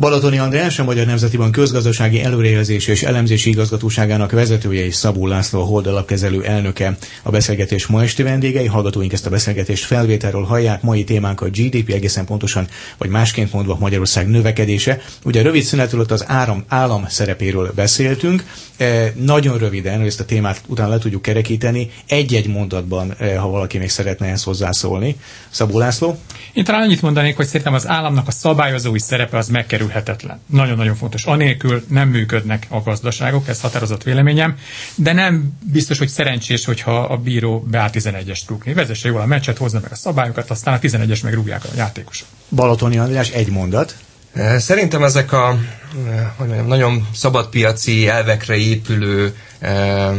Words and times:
Balatoni 0.00 0.38
András, 0.38 0.78
a 0.78 0.84
Magyar 0.84 1.06
Nemzeti 1.06 1.36
Bank 1.36 1.52
közgazdasági 1.52 2.22
előrejelzési 2.22 2.90
és 2.90 3.02
elemzési 3.02 3.50
igazgatóságának 3.50 4.30
vezetője 4.30 4.84
és 4.84 4.94
Szabó 4.94 5.26
László 5.26 5.60
a 5.60 5.64
holdalapkezelő 5.64 6.44
elnöke. 6.44 6.96
A 7.22 7.30
beszélgetés 7.30 7.86
ma 7.86 8.02
esti 8.02 8.22
vendégei, 8.22 8.66
hallgatóink 8.66 9.12
ezt 9.12 9.26
a 9.26 9.30
beszélgetést 9.30 9.84
felvételről 9.84 10.42
hallják. 10.44 10.82
Mai 10.82 11.04
témánk 11.04 11.40
a 11.40 11.46
GDP 11.48 11.90
egészen 11.90 12.24
pontosan, 12.24 12.66
vagy 12.98 13.08
másként 13.08 13.52
mondva 13.52 13.76
Magyarország 13.80 14.28
növekedése. 14.28 15.00
Ugye 15.24 15.42
rövid 15.42 15.62
szünetről 15.62 16.04
az 16.08 16.24
áram, 16.28 16.64
állam 16.68 17.04
szerepéről 17.08 17.72
beszéltünk. 17.74 18.44
E, 18.76 19.12
nagyon 19.24 19.58
röviden, 19.58 19.98
hogy 19.98 20.06
ezt 20.06 20.20
a 20.20 20.24
témát 20.24 20.60
utána 20.66 20.88
le 20.90 20.98
tudjuk 20.98 21.22
kerekíteni, 21.22 21.90
egy-egy 22.08 22.48
mondatban, 22.48 23.14
e, 23.18 23.38
ha 23.38 23.48
valaki 23.48 23.78
még 23.78 23.90
szeretne 23.90 24.26
ezt 24.26 24.44
hozzászólni. 24.44 25.16
Szabó 25.50 25.78
László? 25.78 26.18
Én 26.52 26.64
talán 26.64 26.82
annyit 26.82 27.02
mondanék, 27.02 27.36
hogy 27.36 27.46
szerintem 27.46 27.74
az 27.74 27.88
államnak 27.88 28.26
a 28.28 28.30
szabályozói 28.30 28.98
szerepe 28.98 29.36
az 29.36 29.48
megkerül 29.48 29.89
kerülhetetlen. 29.90 30.40
Nagyon-nagyon 30.46 30.94
fontos. 30.94 31.24
Anélkül 31.24 31.84
nem 31.88 32.08
működnek 32.08 32.66
a 32.68 32.80
gazdaságok, 32.82 33.48
ez 33.48 33.60
határozott 33.60 34.02
véleményem, 34.02 34.56
de 34.94 35.12
nem 35.12 35.52
biztos, 35.72 35.98
hogy 35.98 36.08
szerencsés, 36.08 36.64
hogyha 36.64 37.00
a 37.00 37.16
bíró 37.16 37.60
beáll 37.60 37.90
11-est 37.92 38.40
rúgni. 38.46 38.72
Vezesse 38.72 39.08
jól 39.08 39.20
a 39.20 39.26
meccset, 39.26 39.56
hozza 39.58 39.80
meg 39.82 39.92
a 39.92 39.94
szabályokat, 39.94 40.50
aztán 40.50 40.74
a 40.74 40.78
11-es 40.78 41.22
meg 41.22 41.34
rúgják 41.34 41.64
a 41.64 41.68
játékosok. 41.76 42.28
Balatoni 42.48 42.98
András, 42.98 43.30
egy 43.30 43.48
mondat. 43.50 43.96
Eh, 44.32 44.58
szerintem 44.58 45.02
ezek 45.02 45.32
a 45.32 45.58
eh, 46.06 46.26
hogy 46.36 46.46
mondjam, 46.46 46.66
nagyon 46.66 47.08
szabadpiaci 47.14 48.08
elvekre 48.08 48.56
épülő 48.56 49.36
eh, 49.58 50.10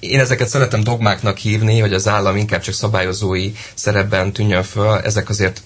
én 0.00 0.20
ezeket 0.20 0.48
szeretem 0.48 0.84
dogmáknak 0.84 1.36
hívni, 1.36 1.78
hogy 1.78 1.92
az 1.92 2.08
állam 2.08 2.36
inkább 2.36 2.60
csak 2.60 2.74
szabályozói 2.74 3.52
szerepben 3.74 4.32
tűnjön 4.32 4.62
föl. 4.62 4.98
Ezek 4.98 5.28
azért 5.28 5.62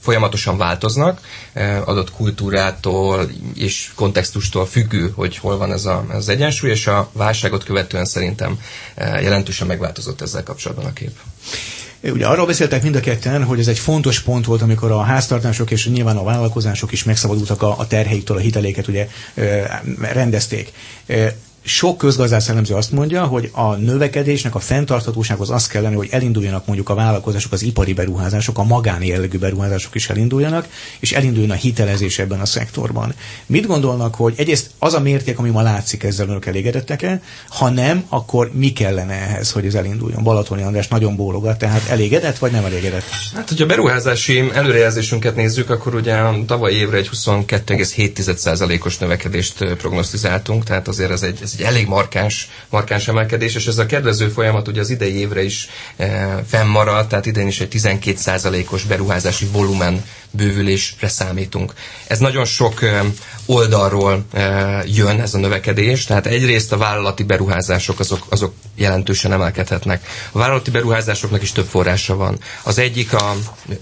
folyamatosan 0.00 0.56
változnak, 0.58 1.20
adott 1.84 2.12
kultúrától 2.12 3.30
és 3.54 3.90
kontextustól 3.94 4.66
függő, 4.66 5.12
hogy 5.14 5.36
hol 5.36 5.56
van 5.56 5.72
ez 5.72 5.84
a, 5.84 6.04
az 6.08 6.28
egyensúly, 6.28 6.70
és 6.70 6.86
a 6.86 7.10
válságot 7.12 7.64
követően 7.64 8.04
szerintem 8.04 8.60
jelentősen 8.96 9.66
megváltozott 9.66 10.20
ezzel 10.20 10.42
kapcsolatban 10.42 10.86
a 10.86 10.92
kép. 10.92 11.10
Ugye 12.02 12.26
arról 12.26 12.46
beszéltek 12.46 12.82
mind 12.82 12.96
a 12.96 13.00
ketten, 13.00 13.44
hogy 13.44 13.58
ez 13.58 13.68
egy 13.68 13.78
fontos 13.78 14.20
pont 14.20 14.44
volt, 14.44 14.62
amikor 14.62 14.90
a 14.90 15.02
háztartások 15.02 15.70
és 15.70 15.88
nyilván 15.88 16.16
a 16.16 16.22
vállalkozások 16.24 16.92
is 16.92 17.04
megszabadultak 17.04 17.62
a, 17.62 17.78
a 17.78 17.86
terheiktől, 17.86 18.36
a 18.36 18.40
hiteléket 18.40 18.88
ugye 18.88 19.08
rendezték 20.00 20.72
sok 21.66 21.98
közgazdász 21.98 22.48
elemző 22.48 22.74
azt 22.74 22.92
mondja, 22.92 23.24
hogy 23.24 23.50
a 23.52 23.74
növekedésnek, 23.74 24.54
a 24.54 24.58
fenntarthatósághoz 24.58 25.50
az 25.50 25.66
kellene, 25.66 25.96
hogy 25.96 26.08
elinduljanak 26.10 26.66
mondjuk 26.66 26.88
a 26.88 26.94
vállalkozások, 26.94 27.52
az 27.52 27.62
ipari 27.62 27.92
beruházások, 27.92 28.58
a 28.58 28.64
magáni 28.64 29.06
jellegű 29.06 29.38
beruházások 29.38 29.94
is 29.94 30.08
elinduljanak, 30.08 30.68
és 30.98 31.12
elinduljon 31.12 31.50
a 31.50 31.54
hitelezés 31.54 32.18
ebben 32.18 32.40
a 32.40 32.46
szektorban. 32.46 33.14
Mit 33.46 33.66
gondolnak, 33.66 34.14
hogy 34.14 34.34
egyrészt 34.36 34.70
az 34.78 34.94
a 34.94 35.00
mérték, 35.00 35.38
ami 35.38 35.50
ma 35.50 35.62
látszik, 35.62 36.02
ezzel 36.02 36.28
önök 36.28 36.46
elégedettek-e? 36.46 37.20
Ha 37.48 37.68
nem, 37.70 38.04
akkor 38.08 38.50
mi 38.52 38.72
kellene 38.72 39.12
ehhez, 39.12 39.50
hogy 39.52 39.66
ez 39.66 39.74
elinduljon? 39.74 40.22
Balatoni 40.22 40.62
András 40.62 40.88
nagyon 40.88 41.16
bólogat, 41.16 41.58
tehát 41.58 41.88
elégedett 41.88 42.38
vagy 42.38 42.52
nem 42.52 42.64
elégedett? 42.64 43.04
Hát, 43.34 43.48
hogyha 43.48 43.66
beruházási 43.66 44.50
előrejelzésünket 44.54 45.36
nézzük, 45.36 45.70
akkor 45.70 45.94
ugye 45.94 46.16
tavaly 46.46 46.72
évre 46.72 46.96
egy 46.96 47.10
22,7%-os 47.12 48.98
növekedést 48.98 49.74
prognosztizáltunk, 49.74 50.64
tehát 50.64 50.88
azért 50.88 51.10
ez 51.10 51.22
egy, 51.22 51.38
ez 51.42 51.55
egy 51.58 51.66
elég 51.66 51.86
markáns, 51.86 52.48
markáns 52.70 53.08
emelkedés, 53.08 53.54
és 53.54 53.66
ez 53.66 53.78
a 53.78 53.86
kedvező 53.86 54.28
folyamat 54.28 54.68
ugye 54.68 54.80
az 54.80 54.90
idei 54.90 55.14
évre 55.18 55.42
is 55.44 55.68
e, 55.96 56.42
fennmarad, 56.46 57.06
tehát 57.06 57.26
idén 57.26 57.46
is 57.46 57.60
egy 57.60 57.68
12%-os 57.72 58.82
beruházási 58.82 59.46
volumen 59.52 60.02
bővülésre 60.36 61.08
számítunk. 61.08 61.72
Ez 62.06 62.18
nagyon 62.18 62.44
sok 62.44 62.82
eh, 62.82 63.00
oldalról 63.46 64.24
jön 64.84 65.20
ez 65.20 65.34
a 65.34 65.38
növekedés, 65.38 66.04
tehát 66.04 66.26
egyrészt 66.26 66.72
a 66.72 66.76
vállalati 66.76 67.22
beruházások 67.22 68.00
azok, 68.00 68.26
azok 68.28 68.52
jelentősen 68.74 69.32
emelkedhetnek. 69.32 70.06
A 70.32 70.38
vállalati 70.38 70.70
beruházásoknak 70.70 71.42
is 71.42 71.52
több 71.52 71.66
forrása 71.66 72.16
van. 72.16 72.38
Az 72.62 72.78
egyik, 72.78 73.12
a, 73.12 73.34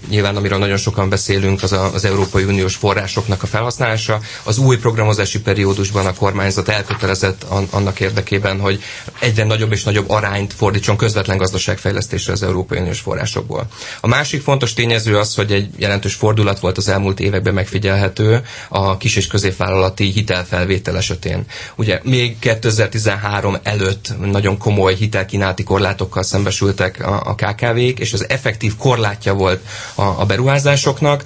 nyilván 0.09 0.35
amiről 0.35 0.57
nagyon 0.57 0.77
sokan 0.77 1.09
beszélünk, 1.09 1.63
az 1.63 1.71
a, 1.71 1.93
az 1.93 2.05
Európai 2.05 2.43
Uniós 2.43 2.75
forrásoknak 2.75 3.43
a 3.43 3.47
felhasználása. 3.47 4.19
Az 4.43 4.57
új 4.57 4.77
programozási 4.77 5.39
periódusban 5.41 6.05
a 6.05 6.13
kormányzat 6.13 6.69
elkötelezett 6.69 7.43
annak 7.71 7.99
érdekében, 7.99 8.59
hogy 8.59 8.81
egyre 9.19 9.43
nagyobb 9.43 9.71
és 9.71 9.83
nagyobb 9.83 10.09
arányt 10.09 10.53
fordítson 10.53 10.97
közvetlen 10.97 11.37
gazdaságfejlesztésre 11.37 12.31
az 12.33 12.43
Európai 12.43 12.79
Uniós 12.79 12.99
forrásokból. 12.99 13.67
A 14.01 14.07
másik 14.07 14.41
fontos 14.41 14.73
tényező 14.73 15.17
az, 15.17 15.35
hogy 15.35 15.51
egy 15.51 15.69
jelentős 15.77 16.13
fordulat 16.13 16.59
volt 16.59 16.77
az 16.77 16.87
elmúlt 16.87 17.19
években 17.19 17.53
megfigyelhető 17.53 18.41
a 18.69 18.97
kis 18.97 19.15
és 19.15 19.27
közép 19.27 19.53
középvállalati 19.55 20.11
hitelfelvétel 20.11 20.97
esetén. 20.97 21.45
Ugye 21.75 21.99
még 22.03 22.39
2013 22.39 23.57
előtt 23.63 24.13
nagyon 24.21 24.57
komoly 24.57 24.95
hitelkínálati 24.95 25.63
korlátokkal 25.63 26.23
szembesültek 26.23 27.05
a, 27.05 27.21
a 27.25 27.35
KKV-k, 27.35 27.99
és 27.99 28.13
az 28.13 28.29
effektív 28.29 28.75
korlátja 28.77 29.33
volt 29.33 29.59
a, 29.95 30.01
a 30.01 30.25
beruházásoknak. 30.25 31.23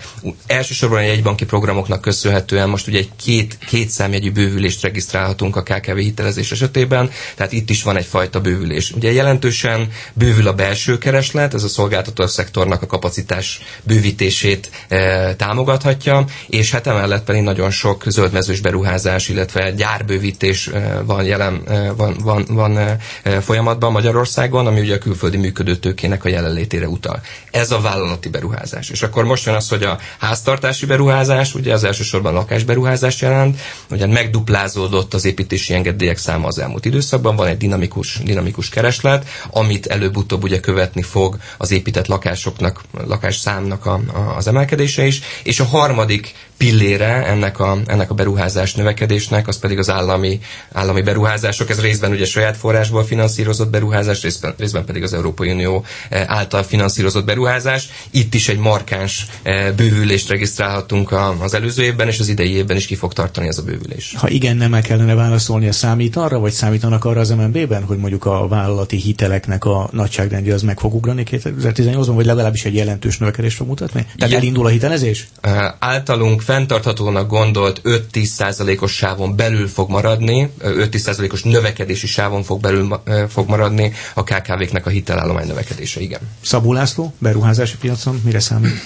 Elsősorban 0.48 1.00
egy 1.00 1.10
egybanki 1.10 1.46
programoknak 1.46 2.02
köszönhetően 2.02 2.70
most 2.70 2.88
ugye 2.88 2.98
egy 2.98 3.10
két, 3.24 3.58
két 3.68 3.90
számjegyű 3.90 4.32
bővülést 4.32 4.82
regisztrálhatunk 4.82 5.56
a 5.56 5.64
KKV 5.64 5.98
hitelezés 6.30 6.52
esetében, 6.52 7.10
tehát 7.36 7.52
itt 7.52 7.70
is 7.70 7.84
van 7.84 7.98
egyfajta 7.98 8.42
bővülés. 8.42 8.92
Ugye 8.92 9.12
jelentősen 9.12 9.88
bővül 10.14 10.48
a 10.48 10.54
belső 10.54 10.98
kereslet, 10.98 11.54
ez 11.54 11.64
a 11.64 11.68
szolgáltató 11.68 12.28
szektornak 12.28 12.82
a 12.82 12.86
kapacitás 12.86 13.62
bővítését 13.84 14.70
e, 14.88 15.36
támogathatja, 15.36 16.26
és 16.48 16.72
hát 16.72 16.88
emellett 16.88 17.24
pedig 17.24 17.42
nagyon 17.42 17.72
sok 17.72 18.04
zöldmezős 18.08 18.60
beruházás, 18.60 19.28
illetve 19.30 19.72
gyárbővítés 19.72 20.70
van 21.06 21.24
jelen, 21.24 21.64
van, 21.98 22.16
van, 22.24 22.46
van 22.50 22.98
folyamatban 23.42 23.92
Magyarországon, 23.92 24.68
ami 24.68 24.80
ugye 24.80 24.96
a 24.96 24.98
külföldi 24.98 25.38
működőtőkének 25.38 26.26
a 26.26 26.30
jelenlétére 26.30 26.88
utal. 26.88 27.22
Ez 27.52 27.72
a 27.72 27.80
vállalati 27.82 28.30
beruházás. 28.30 28.90
És 28.90 29.02
akkor 29.02 29.24
most 29.24 29.46
jön 29.46 29.56
az, 29.56 29.70
hogy 29.70 29.84
a 29.84 29.98
háztartási 30.20 30.86
beruházás, 30.86 31.54
ugye 31.56 31.74
az 31.74 31.84
elsősorban 31.84 32.34
lakásberuházás 32.34 33.22
jelent, 33.22 33.60
ugye 33.90 34.06
megduplázódott 34.08 35.14
az 35.14 35.26
építési 35.26 35.74
engedélyek 35.74 36.18
száma 36.20 36.48
az 36.48 36.60
elmúlt 36.60 36.86
időszakban, 36.86 37.36
van 37.36 37.48
egy 37.48 37.58
dinamikus, 37.58 38.20
dinamikus 38.24 38.70
kereslet, 38.70 39.28
amit 39.52 39.86
előbb-utóbb 39.86 40.44
ugye 40.44 40.60
követni 40.60 41.02
fog 41.02 41.38
az 41.58 41.72
épített 41.72 42.08
lakásoknak, 42.08 42.82
lakásszámnak 43.08 43.86
a, 43.86 44.00
a, 44.14 44.36
az 44.36 44.48
emelkedése 44.48 45.06
is, 45.06 45.22
és 45.44 45.60
a 45.60 45.66
harmadik 45.66 46.34
pillére 46.60 47.26
ennek 47.26 47.60
a, 47.60 47.78
ennek 47.86 48.10
a 48.10 48.14
beruházás 48.14 48.74
növekedésnek, 48.74 49.48
az 49.48 49.60
pedig 49.60 49.78
az 49.78 49.90
állami, 49.90 50.40
állami 50.72 51.02
beruházások. 51.02 51.70
Ez 51.70 51.82
részben 51.82 52.12
ugye 52.12 52.26
saját 52.26 52.58
forrásból 52.58 53.04
finanszírozott 53.04 53.70
beruházás, 53.70 54.22
részben, 54.22 54.54
részben 54.58 54.86
pedig 54.86 55.04
az 55.04 55.14
Európai 55.14 55.52
Unió 55.52 55.86
eh, 56.10 56.24
által 56.28 56.64
finanszírozott 56.64 57.26
beruházás. 57.26 57.90
Itt 58.12 58.34
is 58.34 58.50
egy 58.50 58.58
markáns 58.58 59.26
eh, 59.44 59.72
bővülést 59.76 60.30
regisztrálhatunk 60.30 61.12
az 61.40 61.54
előző 61.54 61.84
évben, 61.84 62.08
és 62.08 62.20
az 62.20 62.28
idei 62.28 62.52
évben 62.52 62.78
is 62.78 62.86
ki 62.86 62.96
fog 62.96 63.14
tartani 63.14 63.48
ez 63.48 63.58
a 63.58 63.64
bővülés. 63.64 64.14
Ha 64.18 64.30
igen, 64.30 64.58
nem 64.58 64.82
kellene 64.82 65.14
válaszolni, 65.16 65.68
a 65.68 65.72
számít 65.72 66.16
arra, 66.16 66.40
vagy 66.40 66.52
számítanak 66.52 67.06
arra 67.06 67.20
az 67.20 67.30
MNB-ben, 67.30 67.84
hogy 67.84 67.98
mondjuk 67.98 68.26
a 68.26 68.48
vállalati 68.48 68.98
hiteleknek 68.98 69.66
a 69.66 69.90
nagyságrendje 69.92 70.54
az 70.54 70.62
meg 70.62 70.80
fog 70.80 70.94
ugrani 70.94 71.24
2018-ban, 71.32 72.12
vagy 72.14 72.26
legalábbis 72.26 72.66
egy 72.66 72.76
jelentős 72.76 73.18
növekedést 73.18 73.58
fog 73.58 73.68
mutatni? 73.68 74.02
Tehát 74.02 74.16
Igen. 74.30 74.40
elindul 74.42 74.66
a 74.66 74.70
hitelezés? 74.70 75.28
Uh, 75.44 75.52
általunk 75.80 76.42
fenntarthatónak 76.50 77.28
gondolt 77.28 77.82
5-10 77.84 78.24
százalékos 78.24 78.96
sávon 78.96 79.36
belül 79.36 79.68
fog 79.68 79.90
maradni, 79.90 80.50
5-10 80.60 80.98
százalékos 80.98 81.44
növekedési 81.44 82.08
sávon 82.08 82.44
fog 82.44 82.62
belül 82.62 83.02
fog 83.30 83.50
maradni 83.50 83.94
a 84.14 84.24
KKV-knek 84.24 84.86
a 84.86 84.90
hitelállomány 84.90 85.48
növekedése, 85.48 86.02
igen. 86.02 86.20
Szabó 86.42 86.74
László, 86.74 87.14
beruházási 87.18 87.78
piacon 87.78 88.22
mire 88.24 88.40
számít? 88.40 88.84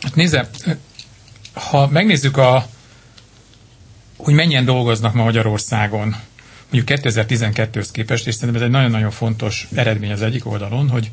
Hát 0.00 0.14
nézze, 0.14 0.50
ha 1.54 1.88
megnézzük 1.88 2.36
a 2.36 2.66
hogy 4.16 4.34
mennyien 4.34 4.64
dolgoznak 4.64 5.14
ma 5.14 5.24
Magyarországon, 5.24 6.16
mondjuk 6.70 7.00
2012-höz 7.02 7.88
képest, 7.92 8.26
és 8.26 8.34
szerintem 8.34 8.62
ez 8.62 8.66
egy 8.66 8.74
nagyon-nagyon 8.74 9.10
fontos 9.10 9.68
eredmény 9.74 10.12
az 10.12 10.22
egyik 10.22 10.46
oldalon, 10.46 10.88
hogy 10.88 11.10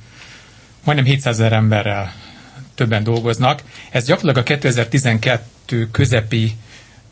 majdnem 0.84 1.06
700 1.08 1.40
ezer 1.40 1.54
emberrel 1.54 2.14
többen 2.78 3.04
dolgoznak. 3.04 3.64
Ez 3.90 4.06
gyakorlatilag 4.06 4.38
a 4.50 4.56
2012 4.56 5.88
közepi 5.92 6.56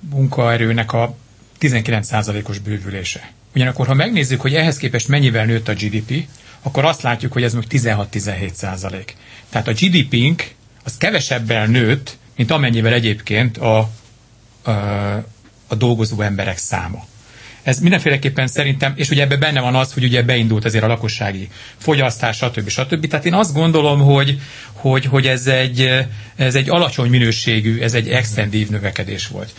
munkaerőnek 0.09 0.93
a 0.93 1.15
19%-os 1.59 2.59
bővülése. 2.59 3.31
Ugyanakkor, 3.55 3.87
ha 3.87 3.93
megnézzük, 3.93 4.41
hogy 4.41 4.55
ehhez 4.55 4.77
képest 4.77 5.07
mennyivel 5.07 5.45
nőtt 5.45 5.67
a 5.67 5.73
GDP, 5.73 6.27
akkor 6.61 6.85
azt 6.85 7.01
látjuk, 7.01 7.33
hogy 7.33 7.43
ez 7.43 7.53
még 7.53 7.63
16-17 7.69 8.53
százalék. 8.53 9.15
Tehát 9.49 9.67
a 9.67 9.71
GDP-nk 9.73 10.51
az 10.83 10.97
kevesebben 10.97 11.69
nőtt, 11.69 12.17
mint 12.35 12.51
amennyivel 12.51 12.93
egyébként 12.93 13.57
a, 13.57 13.89
a, 14.63 14.69
a 15.67 15.75
dolgozó 15.77 16.21
emberek 16.21 16.57
száma. 16.57 17.05
Ez 17.65 17.79
mindenféleképpen 17.79 18.47
szerintem, 18.47 18.93
és 18.95 19.09
ugye 19.09 19.21
ebben 19.21 19.39
benne 19.39 19.59
van 19.61 19.75
az, 19.75 19.93
hogy 19.93 20.03
ugye 20.03 20.21
beindult 20.23 20.65
azért 20.65 20.83
a 20.83 20.87
lakossági 20.87 21.49
fogyasztás, 21.77 22.35
stb. 22.37 22.69
stb. 22.69 23.07
Tehát 23.07 23.25
én 23.25 23.33
azt 23.33 23.53
gondolom, 23.53 23.99
hogy, 23.99 24.39
hogy, 24.73 25.05
hogy 25.05 25.27
ez, 25.27 25.47
egy, 25.47 26.05
ez 26.35 26.55
egy 26.55 26.69
alacsony 26.69 27.09
minőségű, 27.09 27.79
ez 27.81 27.93
egy 27.93 28.09
extendív 28.09 28.69
növekedés 28.69 29.27
volt. 29.27 29.53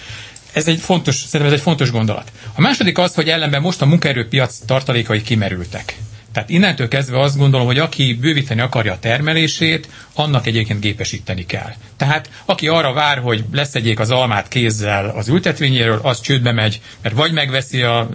Ez 0.52 0.68
egy 0.68 0.80
fontos, 0.80 1.14
szerintem 1.14 1.46
ez 1.46 1.52
egy 1.52 1.64
fontos 1.64 1.90
gondolat. 1.90 2.32
A 2.54 2.60
második 2.60 2.98
az, 2.98 3.14
hogy 3.14 3.28
ellenben 3.28 3.60
most 3.60 3.82
a 3.82 3.86
munkaerőpiac 3.86 4.58
tartalékai 4.66 5.22
kimerültek. 5.22 5.96
Tehát 6.36 6.50
innentől 6.50 6.88
kezdve 6.88 7.20
azt 7.20 7.36
gondolom, 7.36 7.66
hogy 7.66 7.78
aki 7.78 8.14
bővíteni 8.14 8.60
akarja 8.60 8.92
a 8.92 8.98
termelését, 8.98 9.88
annak 10.14 10.46
egyébként 10.46 10.80
gépesíteni 10.80 11.46
kell. 11.46 11.72
Tehát 11.96 12.30
aki 12.44 12.68
arra 12.68 12.92
vár, 12.92 13.18
hogy 13.18 13.44
leszedjék 13.52 14.00
az 14.00 14.10
almát 14.10 14.48
kézzel 14.48 15.08
az 15.08 15.28
ültetvényéről, 15.28 16.00
az 16.02 16.20
csődbe 16.20 16.52
megy, 16.52 16.80
mert 17.02 17.14
vagy 17.14 17.32
megveszi 17.32 17.82
a 17.82 18.08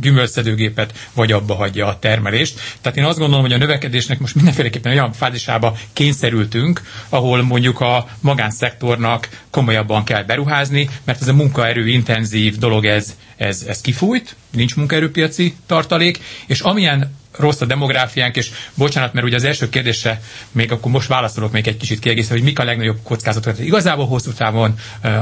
gyümölcszedőgépet, 0.00 1.08
vagy 1.14 1.32
abba 1.32 1.54
hagyja 1.54 1.86
a 1.86 1.98
termelést. 1.98 2.60
Tehát 2.80 2.98
én 2.98 3.04
azt 3.04 3.18
gondolom, 3.18 3.42
hogy 3.42 3.52
a 3.52 3.58
növekedésnek 3.58 4.18
most 4.18 4.34
mindenféleképpen 4.34 4.92
olyan 4.92 5.12
fázisába 5.12 5.76
kényszerültünk, 5.92 6.82
ahol 7.08 7.42
mondjuk 7.42 7.80
a 7.80 8.08
magánszektornak 8.20 9.28
komolyabban 9.50 10.04
kell 10.04 10.22
beruházni, 10.22 10.88
mert 11.04 11.20
ez 11.20 11.28
a 11.28 11.34
munkaerő 11.34 11.88
intenzív 11.88 12.58
dolog, 12.58 12.84
ez, 12.84 13.16
ez, 13.36 13.64
ez 13.68 13.80
kifújt, 13.80 14.36
nincs 14.50 14.76
munkaerőpiaci 14.76 15.54
tartalék, 15.66 16.20
és 16.46 16.60
amilyen 16.60 17.20
rossz 17.38 17.60
a 17.60 17.64
demográfiánk, 17.64 18.36
és 18.36 18.50
bocsánat, 18.74 19.12
mert 19.12 19.26
ugye 19.26 19.36
az 19.36 19.44
első 19.44 19.68
kérdése 19.68 20.20
még 20.52 20.72
akkor 20.72 20.92
most 20.92 21.08
válaszolok 21.08 21.52
még 21.52 21.66
egy 21.68 21.76
kicsit 21.76 21.98
kiegészítve, 21.98 22.34
hogy 22.36 22.44
mik 22.44 22.58
a 22.58 22.64
legnagyobb 22.64 22.98
kockázatok. 23.02 23.58
Igazából 23.58 24.06
hosszú 24.06 24.32
távon 24.32 24.74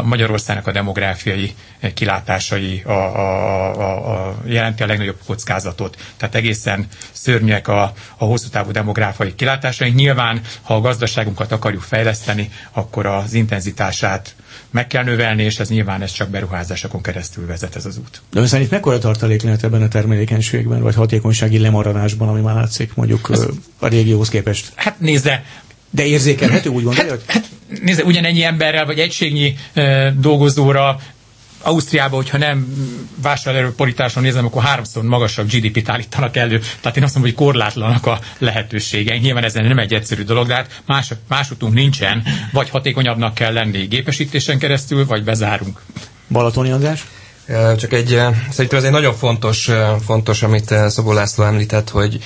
Magyarországnak 0.03 0.67
a 0.67 0.73
demográfiai 0.73 1.55
kilátásai 1.95 2.83
a, 2.87 2.91
a, 2.91 3.81
a, 3.81 4.29
a, 4.29 4.35
jelenti 4.47 4.83
a 4.83 4.87
legnagyobb 4.87 5.19
kockázatot. 5.27 5.97
Tehát 6.17 6.35
egészen 6.35 6.87
szörnyek 7.13 7.69
a, 7.69 7.93
a 8.17 8.25
hosszú 8.25 8.49
távú 8.49 8.71
demográfiai 8.71 9.35
kilátásai. 9.35 9.91
Nyilván, 9.91 10.41
ha 10.63 10.75
a 10.75 10.81
gazdaságunkat 10.81 11.53
akarjuk 11.53 11.83
fejleszteni, 11.83 12.51
akkor 12.73 13.07
az 13.07 13.33
intenzitását 13.33 14.35
meg 14.71 14.87
kell 14.87 15.05
növelni, 15.05 15.43
és 15.43 15.59
ez 15.59 15.69
nyilván 15.69 16.03
ez 16.03 16.13
csak 16.13 16.29
beruházásokon 16.29 17.03
keresztül 17.03 17.47
vezet 17.47 17.77
ez 17.77 17.87
az 17.87 17.99
út. 17.99 18.21
De 18.33 18.47
szerint 18.47 18.71
mekkora 18.71 18.99
tartalék 18.99 19.43
lehet 19.43 19.65
ebben 19.65 19.83
a 19.83 19.89
termelékenységben, 19.89 20.83
vagy 20.83 20.95
hatékonysági 20.95 21.59
lemaradásban, 21.59 22.29
ami 22.29 22.41
már 22.41 22.55
látszik 22.55 22.95
mondjuk 22.95 23.29
ez, 23.33 23.47
a 23.79 23.87
régióhoz 23.87 24.29
képest? 24.29 24.73
Hát 24.75 25.01
nézze, 25.01 25.45
de 25.91 26.05
érzékelhető, 26.05 26.71
úgy 26.71 26.85
gondolja? 26.85 27.11
Hát, 27.11 27.25
hát 27.27 27.45
nézze, 27.83 28.05
ugyanennyi 28.05 28.43
emberrel, 28.43 28.87
vagy 28.87 28.99
egységnyi 28.99 29.55
e, 29.73 30.13
dolgozóra 30.13 31.01
Ausztriában, 31.63 32.17
hogyha 32.23 32.39
nem 32.39 32.67
vásárlóerőporításon 33.23 34.23
nézem, 34.23 34.45
akkor 34.45 34.63
háromszor 34.63 35.03
magasabb 35.03 35.51
GDP-t 35.51 35.89
állítanak 35.89 36.37
elő. 36.37 36.61
Tehát 36.81 36.97
én 36.97 37.03
azt 37.03 37.15
mondom, 37.15 37.33
hogy 37.35 37.45
korlátlanak 37.47 38.07
a 38.07 38.19
lehetőségeink. 38.39 39.23
Nyilván 39.23 39.45
ez 39.45 39.55
nem 39.55 39.79
egy 39.79 39.95
egyszerű 39.95 40.23
dolog, 40.23 40.47
de 40.47 40.55
hát 40.55 40.83
más, 40.87 41.11
más 41.29 41.51
utunk 41.51 41.75
nincsen. 41.75 42.23
Vagy 42.53 42.71
hatékonyabbnak 42.71 43.35
kell 43.35 43.53
lenni 43.53 43.87
gépesítésen 43.87 44.59
keresztül, 44.59 45.07
vagy 45.07 45.25
bezárunk. 45.25 45.81
Balatoni 46.29 46.71
András? 46.71 47.05
Csak 47.77 47.93
egy, 47.93 48.21
szerintem 48.51 48.79
ez 48.79 48.85
egy 48.85 48.91
nagyon 48.91 49.15
fontos, 49.15 49.71
fontos 50.05 50.43
amit 50.43 50.75
Szabó 50.89 51.13
László 51.13 51.45
említett, 51.45 51.89
hogy 51.89 52.19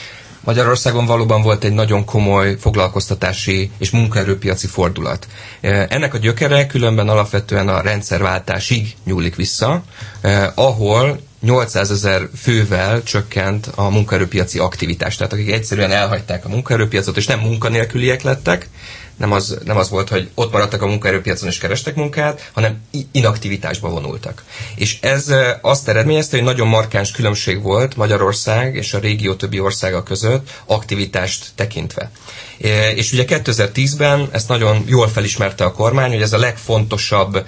Magyarországon 0.44 1.06
valóban 1.06 1.42
volt 1.42 1.64
egy 1.64 1.72
nagyon 1.72 2.04
komoly 2.04 2.56
foglalkoztatási 2.58 3.70
és 3.78 3.90
munkaerőpiaci 3.90 4.66
fordulat. 4.66 5.26
E, 5.60 5.86
ennek 5.90 6.14
a 6.14 6.18
gyökere 6.18 6.66
különben 6.66 7.08
alapvetően 7.08 7.68
a 7.68 7.80
rendszerváltásig 7.80 8.94
nyúlik 9.04 9.36
vissza, 9.36 9.82
eh, 10.20 10.58
ahol 10.58 11.20
800 11.44 11.90
ezer 11.90 12.28
fővel 12.36 13.02
csökkent 13.02 13.66
a 13.74 13.88
munkaerőpiaci 13.88 14.58
aktivitás. 14.58 15.16
Tehát 15.16 15.32
akik 15.32 15.50
egyszerűen 15.50 15.90
elhagyták 15.90 16.44
a 16.44 16.48
munkaerőpiacot, 16.48 17.16
és 17.16 17.26
nem 17.26 17.40
munkanélküliek 17.40 18.22
lettek, 18.22 18.68
nem 19.16 19.32
az, 19.32 19.58
nem 19.64 19.76
az 19.76 19.88
volt, 19.90 20.08
hogy 20.08 20.30
ott 20.34 20.52
maradtak 20.52 20.82
a 20.82 20.86
munkaerőpiacon 20.86 21.48
és 21.48 21.58
kerestek 21.58 21.94
munkát, 21.94 22.50
hanem 22.52 22.80
inaktivitásba 23.12 23.88
vonultak. 23.88 24.44
És 24.74 24.98
ez 25.00 25.34
azt 25.60 25.88
eredményezte, 25.88 26.36
hogy 26.36 26.46
nagyon 26.46 26.68
markáns 26.68 27.10
különbség 27.10 27.62
volt 27.62 27.96
Magyarország 27.96 28.74
és 28.74 28.94
a 28.94 28.98
régió 28.98 29.34
többi 29.34 29.60
országa 29.60 30.02
között 30.02 30.50
aktivitást 30.66 31.46
tekintve. 31.54 32.10
És 32.94 33.12
ugye 33.12 33.24
2010-ben 33.28 34.28
ezt 34.32 34.48
nagyon 34.48 34.84
jól 34.86 35.08
felismerte 35.08 35.64
a 35.64 35.72
kormány, 35.72 36.10
hogy 36.10 36.22
ez 36.22 36.32
a 36.32 36.38
legfontosabb 36.38 37.44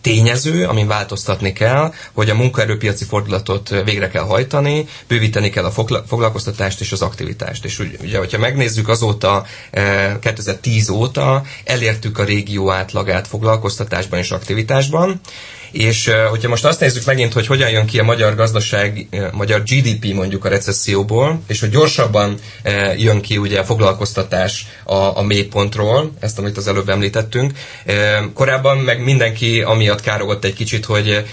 tényező, 0.00 0.66
amin 0.66 0.86
változtatni 0.86 1.52
kell, 1.52 1.92
hogy 2.12 2.30
a 2.30 2.34
munkaerőpiaci 2.34 3.04
fordulatot 3.04 3.68
végre 3.84 4.08
kell 4.08 4.22
hajtani, 4.22 4.86
bővíteni 5.08 5.50
kell 5.50 5.64
a 5.64 5.70
foglalkoztatást 6.06 6.80
és 6.80 6.92
az 6.92 7.02
aktivitást. 7.02 7.64
És 7.64 7.78
ugye, 7.78 8.18
hogyha 8.18 8.38
megnézzük 8.38 8.88
azóta, 8.88 9.46
2010 10.20 10.88
óta 10.88 11.42
elértük 11.64 12.18
a 12.18 12.24
régió 12.24 12.70
átlagát 12.70 13.26
foglalkoztatásban 13.28 14.18
és 14.18 14.30
aktivitásban, 14.30 15.20
és 15.72 16.10
hogyha 16.30 16.48
most 16.48 16.64
azt 16.64 16.80
nézzük 16.80 17.04
megint, 17.04 17.32
hogy 17.32 17.46
hogyan 17.46 17.70
jön 17.70 17.86
ki 17.86 17.98
a 17.98 18.04
magyar 18.04 18.34
gazdaság, 18.34 19.06
a 19.32 19.36
magyar 19.36 19.62
GDP 19.62 20.14
mondjuk 20.14 20.44
a 20.44 20.48
recesszióból, 20.48 21.42
és 21.46 21.60
hogy 21.60 21.70
gyorsabban 21.70 22.34
jön 22.96 23.20
ki 23.20 23.36
ugye 23.36 23.58
a 23.58 23.64
foglalkoztatás 23.64 24.66
a, 24.84 24.94
a 24.94 25.22
mélypontról, 25.22 26.12
ezt 26.20 26.38
amit 26.38 26.56
az 26.56 26.68
előbb 26.68 26.88
említettünk. 26.88 27.52
Korábban 28.34 28.78
meg 28.78 29.04
mindenki 29.04 29.62
amiatt 29.62 30.00
károgott 30.00 30.44
egy 30.44 30.54
kicsit, 30.54 30.84
hogy 30.84 31.24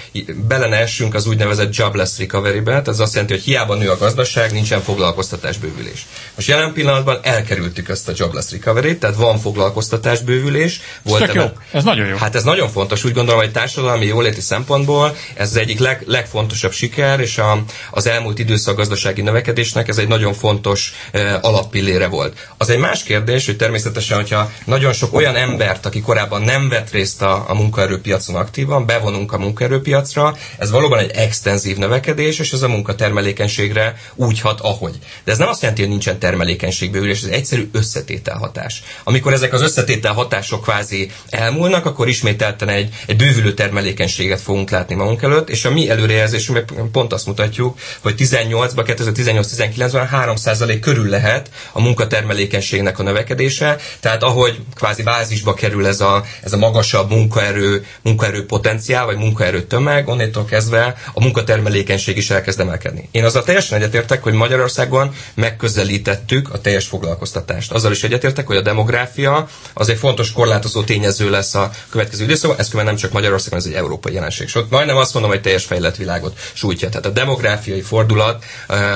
bele 0.47 0.67
ne 0.67 0.77
essünk 0.77 1.13
az 1.13 1.27
úgynevezett 1.27 1.75
jobless 1.75 2.17
recovery-be, 2.17 2.69
tehát 2.69 2.87
ez 2.87 2.99
azt 2.99 3.13
jelenti, 3.13 3.33
hogy 3.33 3.43
hiába 3.43 3.75
nő 3.75 3.89
a 3.89 3.97
gazdaság, 3.97 4.51
nincsen 4.51 4.81
foglalkoztatás 4.81 5.57
bővülés. 5.57 6.05
Most 6.35 6.47
jelen 6.47 6.73
pillanatban 6.73 7.19
elkerültük 7.21 7.89
ezt 7.89 8.07
a 8.07 8.11
jobless 8.15 8.51
recovery 8.51 8.97
tehát 8.97 9.15
van 9.15 9.37
foglalkoztatás 9.39 10.21
bővülés. 10.21 10.81
Volt 11.03 11.21
ez, 11.21 11.35
jó. 11.35 11.43
ez 11.71 11.83
nagyon 11.83 12.07
jó. 12.07 12.15
Hát 12.15 12.35
ez 12.35 12.43
nagyon 12.43 12.69
fontos, 12.69 13.03
úgy 13.03 13.13
gondolom, 13.13 13.39
hogy 13.39 13.51
társadalmi 13.51 14.05
jól 14.05 14.26
jóléti 14.27 14.45
szempontból 14.45 15.15
ez 15.33 15.49
az 15.49 15.55
egyik 15.57 15.79
leg, 15.79 16.03
legfontosabb 16.05 16.71
siker, 16.71 17.19
és 17.19 17.37
a, 17.37 17.63
az 17.91 18.07
elmúlt 18.07 18.39
időszak 18.39 18.75
gazdasági 18.75 19.21
növekedésnek 19.21 19.87
ez 19.87 19.97
egy 19.97 20.07
nagyon 20.07 20.33
fontos 20.33 20.93
e, 21.11 21.39
alappillére 21.41 22.07
volt. 22.07 22.47
Az 22.57 22.69
egy 22.69 22.77
más 22.79 23.03
kérdés, 23.03 23.45
hogy 23.45 23.57
természetesen, 23.57 24.17
hogyha 24.17 24.51
nagyon 24.65 24.93
sok 24.93 25.13
olyan 25.13 25.35
embert, 25.35 25.85
aki 25.85 26.01
korábban 26.01 26.41
nem 26.41 26.69
vett 26.69 26.91
részt 26.91 27.21
a, 27.21 27.45
a 27.49 27.53
munkaerőpiacon 27.53 28.35
aktívan, 28.35 28.85
bevonunk 28.85 29.33
a 29.33 29.37
munkaerőpiacra, 29.37 30.35
ez 30.57 30.71
valóban 30.71 30.99
egy 30.99 31.11
extenzív 31.11 31.77
növekedés, 31.77 32.39
és 32.39 32.53
ez 32.53 32.61
a 32.61 32.67
munkatermelékenységre 32.67 33.97
úgy 34.15 34.39
hat, 34.39 34.59
ahogy. 34.61 34.95
De 35.23 35.31
ez 35.31 35.37
nem 35.37 35.47
azt 35.47 35.61
jelenti, 35.61 35.81
hogy 35.81 35.91
nincsen 35.91 36.19
termelékenységbővülés, 36.19 37.21
ez 37.23 37.29
egyszerű 37.29 37.69
összetételhatás. 37.71 38.83
Amikor 39.03 39.33
ezek 39.33 39.53
az 39.53 39.61
összetételhatások 39.61 40.61
kvázi 40.61 41.11
elmúlnak, 41.29 41.85
akkor 41.85 42.07
ismételten 42.07 42.69
egy, 42.69 42.93
egy 43.07 43.15
bővülő 43.15 43.53
termelékenység 43.53 44.16
tevékenységet 44.17 44.41
fogunk 44.41 44.69
látni 44.69 44.95
magunk 44.95 45.21
előtt, 45.21 45.49
és 45.49 45.65
a 45.65 45.71
mi 45.71 45.89
előrejelzésünk 45.89 46.65
pont 46.91 47.13
azt 47.13 47.25
mutatjuk, 47.25 47.77
hogy 48.01 48.13
18-ban, 48.17 48.83
2018-19-ben 48.85 50.09
3% 50.11 50.77
körül 50.81 51.09
lehet 51.09 51.49
a 51.71 51.81
munkatermelékenységnek 51.81 52.99
a 52.99 53.03
növekedése, 53.03 53.77
tehát 53.99 54.23
ahogy 54.23 54.59
kvázi 54.75 55.03
bázisba 55.03 55.53
kerül 55.53 55.87
ez 55.87 56.01
a, 56.01 56.23
ez 56.43 56.53
a 56.53 56.57
magasabb 56.57 57.09
munkaerő, 57.09 57.85
munkaerő 58.01 58.45
potenciál, 58.45 59.05
vagy 59.05 59.17
munkaerő 59.17 59.63
tömeg, 59.63 60.07
onnétól 60.07 60.45
kezdve 60.45 60.95
a 61.13 61.21
munkatermelékenység 61.23 62.17
is 62.17 62.29
elkezd 62.29 62.59
emelkedni. 62.59 63.07
Én 63.11 63.23
azzal 63.25 63.43
teljesen 63.43 63.77
egyetértek, 63.77 64.23
hogy 64.23 64.33
Magyarországon 64.33 65.13
megközelítettük 65.33 66.53
a 66.53 66.61
teljes 66.61 66.87
foglalkoztatást. 66.87 67.71
Azzal 67.71 67.91
is 67.91 68.03
egyetértek, 68.03 68.47
hogy 68.47 68.55
a 68.57 68.61
demográfia 68.61 69.47
az 69.73 69.89
egy 69.89 69.97
fontos 69.97 70.31
korlátozó 70.31 70.83
tényező 70.83 71.29
lesz 71.29 71.55
a 71.55 71.71
következő 71.89 72.23
időszakban, 72.23 72.59
ez 72.59 72.69
nem 72.69 72.95
csak 72.95 73.11
Magyarországon, 73.11 73.59
ez 73.59 73.65
egy 73.65 73.73
európai 73.73 74.06
európai 74.07 74.13
jelenség. 74.13 74.47
Sőt, 74.47 74.69
majdnem 74.69 74.97
azt 74.97 75.13
mondom, 75.13 75.31
hogy 75.31 75.41
teljes 75.41 75.65
fejlett 75.65 75.95
világot 75.95 76.39
sújtja. 76.53 76.89
Tehát 76.89 77.05
a 77.05 77.09
demográfiai 77.09 77.81
fordulat 77.81 78.43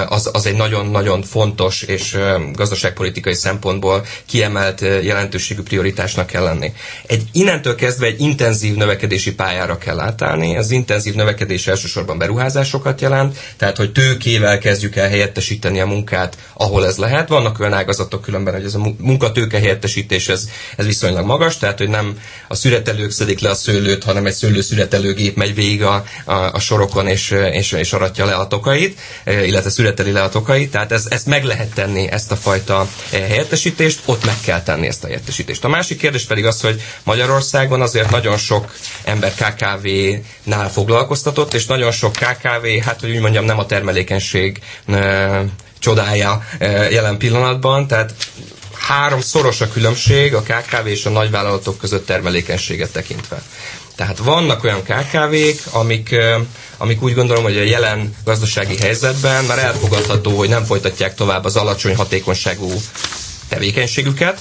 az, 0.08 0.30
az 0.34 0.46
egy 0.46 0.56
nagyon-nagyon 0.56 1.22
fontos 1.24 1.82
és 1.82 2.18
gazdaságpolitikai 2.54 3.34
szempontból 3.34 4.06
kiemelt 4.26 4.82
jelentőségű 4.82 5.62
prioritásnak 5.62 6.28
kell 6.28 6.44
lenni. 6.44 6.74
Egy 7.08 7.24
innentől 7.32 7.76
kezdve 7.76 8.06
egy 8.06 8.20
intenzív 8.22 8.76
növekedési 8.76 9.34
pályára 9.34 9.78
kell 9.78 10.00
átállni. 10.00 10.58
Az 10.58 10.72
intenzív 10.72 11.16
növekedés 11.16 11.68
elsősorban 11.68 12.18
beruházásokat 12.18 13.02
jelent, 13.02 13.38
tehát 13.58 13.78
hogy 13.78 13.92
tőkével 13.92 14.58
kezdjük 14.58 14.96
el 14.96 15.10
helyettesíteni 15.10 15.80
a 15.80 15.86
munkát, 15.86 16.38
ahol 16.54 16.86
ez 16.86 16.98
lehet. 16.98 17.28
Vannak 17.28 17.60
olyan 17.60 17.74
ágazatok 17.74 18.22
különben, 18.22 18.54
hogy 18.54 18.64
ez 18.66 18.76
a 18.76 18.92
munkatőke 18.98 19.58
helyettesítés 19.60 20.30
ez, 20.30 20.50
ez 20.78 20.86
viszonylag 20.86 21.26
magas, 21.26 21.58
tehát 21.58 21.78
hogy 21.78 21.90
nem 21.90 22.18
a 22.48 22.56
szüretelők 22.56 23.12
szedik 23.12 23.40
le 23.40 23.50
a 23.50 23.54
szőlőt, 23.54 24.04
hanem 24.04 24.26
egy 24.26 24.34
szőlőszüretelő 24.34 25.01
születelőgép 25.02 25.36
megy 25.36 25.56
végig 25.56 25.84
a, 25.84 26.04
a, 26.26 26.34
a 26.34 26.60
sorokon, 26.60 27.08
és, 27.08 27.32
és, 27.52 27.72
és 27.72 27.94
aratja 27.94 28.26
le 28.26 28.34
a 28.36 28.48
tokait, 28.48 29.00
illetve 29.26 29.70
születeli 29.70 30.12
le 30.12 30.22
a 30.22 30.30
tokait, 30.30 30.72
tehát 30.72 30.92
ez, 30.92 31.06
ezt 31.10 31.26
meg 31.26 31.44
lehet 31.44 31.74
tenni, 31.74 32.12
ezt 32.12 32.32
a 32.32 32.36
fajta 32.36 32.88
helyettesítést, 33.12 34.00
ott 34.06 34.26
meg 34.26 34.36
kell 34.46 34.62
tenni 34.64 34.88
ezt 34.88 35.04
a 35.04 35.08
helyettesítést. 35.08 35.64
A 35.64 35.68
másik 35.70 35.98
kérdés 35.98 36.24
pedig 36.24 36.46
az, 36.46 36.62
hogy 36.62 36.82
Magyarországon 37.04 37.82
azért 37.82 38.10
nagyon 38.10 38.38
sok 38.38 38.74
ember 39.04 39.34
KKV-nál 39.34 40.70
foglalkoztatott, 40.72 41.54
és 41.54 41.66
nagyon 41.66 41.92
sok 41.92 42.12
KKV, 42.12 42.84
hát 42.86 43.00
hogy 43.00 43.10
úgy 43.10 43.20
mondjam, 43.22 43.46
nem 43.46 43.60
a 43.60 43.66
termelékenység 43.66 44.60
csodája 45.80 46.44
jelen 46.90 47.18
pillanatban, 47.18 47.88
tehát 47.88 48.14
három 48.88 49.22
szoros 49.22 49.62
a 49.62 49.68
különbség 49.68 50.34
a 50.34 50.42
KKV 50.42 50.88
és 50.88 51.06
a 51.06 51.10
nagyvállalatok 51.10 51.78
között 51.78 52.06
termelékenységet 52.06 52.92
tekintve. 52.92 53.42
Tehát 54.02 54.18
vannak 54.18 54.64
olyan 54.64 54.84
KKV-k, 54.84 55.74
amik, 55.76 56.16
amik 56.78 57.02
úgy 57.02 57.14
gondolom, 57.14 57.44
hogy 57.44 57.58
a 57.58 57.62
jelen 57.64 58.16
gazdasági 58.24 58.78
helyzetben 58.78 59.44
már 59.46 59.60
elfogadható, 59.60 60.38
hogy 60.38 60.50
nem 60.50 60.64
folytatják 60.64 61.16
tovább 61.16 61.46
az 61.46 61.56
alacsony 61.56 61.96
hatékonyságú 61.96 62.72
tevékenységüket, 63.50 64.40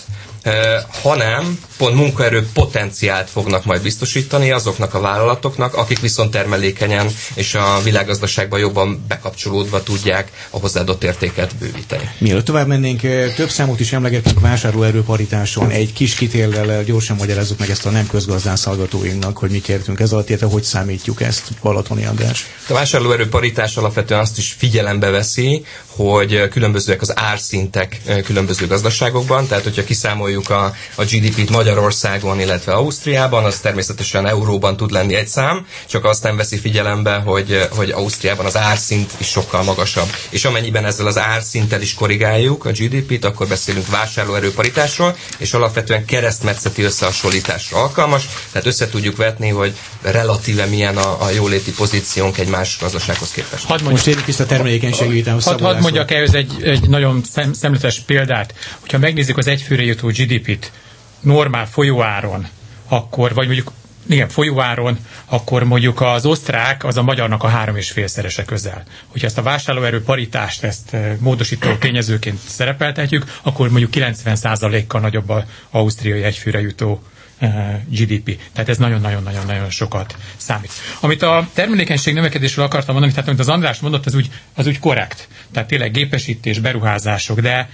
hanem 1.02 1.58
pont 1.76 1.94
munkaerő 1.94 2.46
potenciált 2.52 3.30
fognak 3.30 3.64
majd 3.64 3.82
biztosítani 3.82 4.50
azoknak 4.50 4.94
a 4.94 5.00
vállalatoknak, 5.00 5.74
akik 5.74 6.00
viszont 6.00 6.30
termelékenyen 6.30 7.08
és 7.34 7.54
a 7.54 7.80
világgazdaságban 7.84 8.58
jobban 8.60 9.04
bekapcsolódva 9.08 9.82
tudják 9.82 10.30
a 10.50 10.58
hozzáadott 10.58 11.04
értéket 11.04 11.54
bővíteni. 11.56 12.10
Mielőtt 12.18 12.44
tovább 12.44 12.66
mennénk, 12.66 13.00
több 13.36 13.50
számot 13.50 13.80
is 13.80 13.92
emlegetünk 13.92 14.40
vásárlóerő 14.40 15.02
paritáson. 15.02 15.70
Egy 15.70 15.92
kis 15.92 16.14
kitéllel 16.14 16.84
gyorsan 16.84 17.16
magyarázzuk 17.16 17.58
meg 17.58 17.70
ezt 17.70 17.86
a 17.86 17.90
nem 17.90 18.06
közgazdász 18.06 18.64
hallgatóinknak, 18.64 19.38
hogy 19.38 19.50
mit 19.50 19.68
értünk 19.68 20.00
ez 20.00 20.12
alatt, 20.12 20.28
illetve 20.28 20.46
hogy 20.46 20.62
számítjuk 20.62 21.20
ezt, 21.22 21.48
Balatoni 21.62 22.04
András. 22.04 22.46
A 22.68 22.72
vásárlóerő 22.72 23.28
paritás 23.28 23.76
alapvetően 23.76 24.20
azt 24.20 24.38
is 24.38 24.54
figyelembe 24.58 25.10
veszi, 25.10 25.64
hogy 25.86 26.48
különbözőek 26.48 27.00
az 27.02 27.12
árszintek 27.16 28.00
különböző 28.24 28.66
gazdaságokban, 28.66 29.46
tehát 29.46 29.64
hogyha 29.64 29.84
kiszámoljuk 29.84 30.29
a, 30.36 30.64
a 30.94 31.04
GDP-t 31.04 31.50
Magyarországon, 31.50 32.40
illetve 32.40 32.72
Ausztriában, 32.72 33.44
az 33.44 33.58
természetesen 33.58 34.26
euróban 34.26 34.76
tud 34.76 34.90
lenni 34.90 35.14
egy 35.14 35.28
szám, 35.28 35.66
csak 35.86 36.04
azt 36.04 36.22
nem 36.22 36.36
veszi 36.36 36.58
figyelembe, 36.58 37.14
hogy, 37.16 37.68
hogy 37.70 37.90
Ausztriában 37.90 38.46
az 38.46 38.56
árszint 38.56 39.12
is 39.18 39.26
sokkal 39.26 39.62
magasabb. 39.62 40.08
És 40.30 40.44
amennyiben 40.44 40.84
ezzel 40.84 41.06
az 41.06 41.18
árszinttel 41.18 41.80
is 41.82 41.94
korrigáljuk 41.94 42.64
a 42.64 42.70
GDP-t, 42.70 43.24
akkor 43.24 43.46
beszélünk 43.46 43.86
vásárlóerőparitásról, 43.86 45.16
és 45.38 45.52
alapvetően 45.52 46.04
keresztmetszeti 46.04 46.82
összehasonlításra 46.82 47.78
alkalmas, 47.82 48.28
tehát 48.52 48.66
össze 48.66 48.88
tudjuk 48.88 49.16
vetni, 49.16 49.48
hogy 49.48 49.72
relatíve 50.02 50.64
milyen 50.64 50.96
a, 50.96 51.22
a 51.22 51.30
jóléti 51.30 51.72
pozíciónk 51.72 52.38
egy 52.38 52.48
más 52.48 52.78
gazdasághoz 52.80 53.30
képest. 53.30 53.64
Hadd 53.64 53.82
Most 53.82 54.06
érjük 54.06 54.26
vissza 54.26 54.42
a 54.42 54.46
termelékenységi 54.46 55.22
Hadd 55.22 55.60
had 55.62 55.80
mondjak 55.80 56.10
ehhez 56.10 56.34
egy, 56.34 56.52
egy 56.62 56.88
nagyon 56.88 57.22
szem, 57.32 57.52
szemletes 57.52 57.98
példát. 58.00 58.54
Hogyha 58.80 58.98
megnézzük 58.98 59.38
az 59.38 59.46
egyfőre 59.46 59.82
jutó 59.82 60.10
GDP-t 60.24 60.72
normál 61.20 61.66
folyóáron, 61.66 62.48
akkor, 62.88 63.34
vagy 63.34 63.46
mondjuk 63.46 63.72
igen, 64.08 64.28
folyóáron, 64.28 64.98
akkor 65.26 65.64
mondjuk 65.64 66.00
az 66.00 66.26
osztrák 66.26 66.84
az 66.84 66.96
a 66.96 67.02
magyarnak 67.02 67.42
a 67.42 67.48
három 67.48 67.76
és 67.76 67.90
félszerese 67.90 68.44
közel. 68.44 68.82
Hogyha 69.06 69.26
ezt 69.26 69.38
a 69.38 69.42
vásárlóerő 69.42 70.02
paritást, 70.02 70.62
ezt 70.64 70.94
eh, 70.94 71.16
módosító 71.18 71.74
tényezőként 71.74 72.38
szerepeltetjük, 72.48 73.38
akkor 73.42 73.70
mondjuk 73.70 73.90
90%-kal 73.94 75.00
nagyobb 75.00 75.28
az 75.28 75.42
ausztriai 75.70 76.22
egyfőre 76.22 76.60
jutó 76.60 77.02
eh, 77.38 77.80
GDP. 77.88 78.38
Tehát 78.52 78.68
ez 78.68 78.78
nagyon-nagyon-nagyon-nagyon 78.78 79.70
sokat 79.70 80.16
számít. 80.36 80.72
Amit 81.00 81.22
a 81.22 81.48
termelékenység 81.54 82.14
növekedésről 82.14 82.64
akartam 82.64 82.92
mondani, 82.92 83.12
tehát 83.12 83.28
amit 83.28 83.40
az 83.40 83.48
András 83.48 83.78
mondott, 83.80 84.06
az 84.06 84.14
úgy, 84.14 84.30
az 84.54 84.66
úgy 84.66 84.78
korrekt. 84.78 85.28
Tehát 85.52 85.68
tényleg 85.68 85.92
gépesítés, 85.92 86.58
beruházások, 86.58 87.40
de 87.40 87.68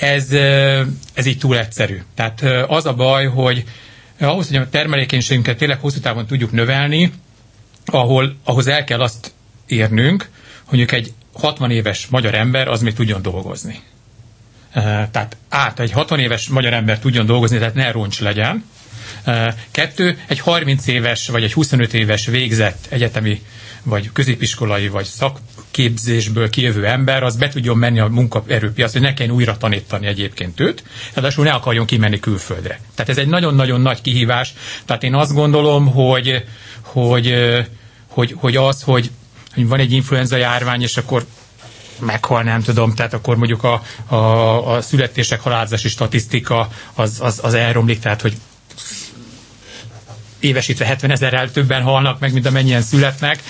ez, 0.00 0.32
ez 1.14 1.26
így 1.26 1.38
túl 1.38 1.58
egyszerű. 1.58 2.02
Tehát 2.14 2.42
az 2.68 2.86
a 2.86 2.94
baj, 2.94 3.26
hogy 3.26 3.64
ahhoz, 4.20 4.48
hogy 4.48 4.56
a 4.56 4.68
termelékenységünket 4.68 5.58
tényleg 5.58 5.80
hosszú 5.80 6.00
távon 6.00 6.26
tudjuk 6.26 6.52
növelni, 6.52 7.12
ahol, 7.86 8.36
ahhoz 8.44 8.66
el 8.66 8.84
kell 8.84 9.00
azt 9.00 9.32
érnünk, 9.66 10.28
hogy 10.64 10.80
egy 10.80 11.12
60 11.32 11.70
éves 11.70 12.06
magyar 12.06 12.34
ember 12.34 12.68
az 12.68 12.82
még 12.82 12.94
tudjon 12.94 13.22
dolgozni. 13.22 13.82
Tehát 15.10 15.36
át, 15.48 15.80
egy 15.80 15.92
60 15.92 16.18
éves 16.18 16.48
magyar 16.48 16.72
ember 16.72 16.98
tudjon 16.98 17.26
dolgozni, 17.26 17.58
tehát 17.58 17.74
ne 17.74 17.90
roncs 17.90 18.20
legyen. 18.20 18.64
Kettő, 19.70 20.18
egy 20.26 20.38
30 20.38 20.86
éves 20.86 21.28
vagy 21.28 21.42
egy 21.42 21.52
25 21.52 21.94
éves 21.94 22.26
végzett 22.26 22.86
egyetemi 22.88 23.42
vagy 23.82 24.10
középiskolai, 24.12 24.88
vagy 24.88 25.04
szakképzésből 25.78 26.50
kijövő 26.50 26.86
ember, 26.86 27.22
az 27.22 27.36
be 27.36 27.48
tudjon 27.48 27.76
menni 27.78 27.98
a 28.00 28.06
munkaerőpiac, 28.06 28.92
hogy 28.92 29.00
ne 29.00 29.14
kelljen 29.14 29.34
újra 29.34 29.56
tanítani 29.56 30.06
egyébként 30.06 30.60
őt, 30.60 30.82
ráadásul 31.14 31.44
ne 31.44 31.50
akarjon 31.52 31.86
kimenni 31.86 32.20
külföldre. 32.20 32.80
Tehát 32.94 33.10
ez 33.10 33.18
egy 33.18 33.26
nagyon-nagyon 33.28 33.80
nagy 33.80 34.00
kihívás. 34.00 34.52
Tehát 34.84 35.02
én 35.02 35.14
azt 35.14 35.32
gondolom, 35.34 35.86
hogy, 35.86 36.44
hogy, 36.82 37.34
hogy, 38.08 38.34
hogy 38.36 38.56
az, 38.56 38.82
hogy, 38.82 39.10
hogy 39.54 39.68
van 39.68 39.78
egy 39.78 39.92
influenza 39.92 40.36
járvány, 40.36 40.82
és 40.82 40.96
akkor 40.96 41.24
meghal, 41.98 42.42
nem 42.42 42.62
tudom, 42.62 42.94
tehát 42.94 43.12
akkor 43.14 43.36
mondjuk 43.36 43.64
a, 43.64 43.82
a, 44.06 44.72
a 44.74 44.80
születések 44.80 45.40
halálozási 45.40 45.88
statisztika 45.88 46.68
az, 46.94 47.18
az, 47.20 47.40
az 47.42 47.54
elromlik, 47.54 47.98
tehát 48.00 48.20
hogy 48.22 48.36
évesítve 50.40 50.84
70 50.84 51.10
ezerrel 51.10 51.50
többen 51.50 51.82
halnak 51.82 52.18
meg, 52.20 52.32
mint 52.32 52.46
amennyien 52.46 52.82
születnek, 52.82 53.42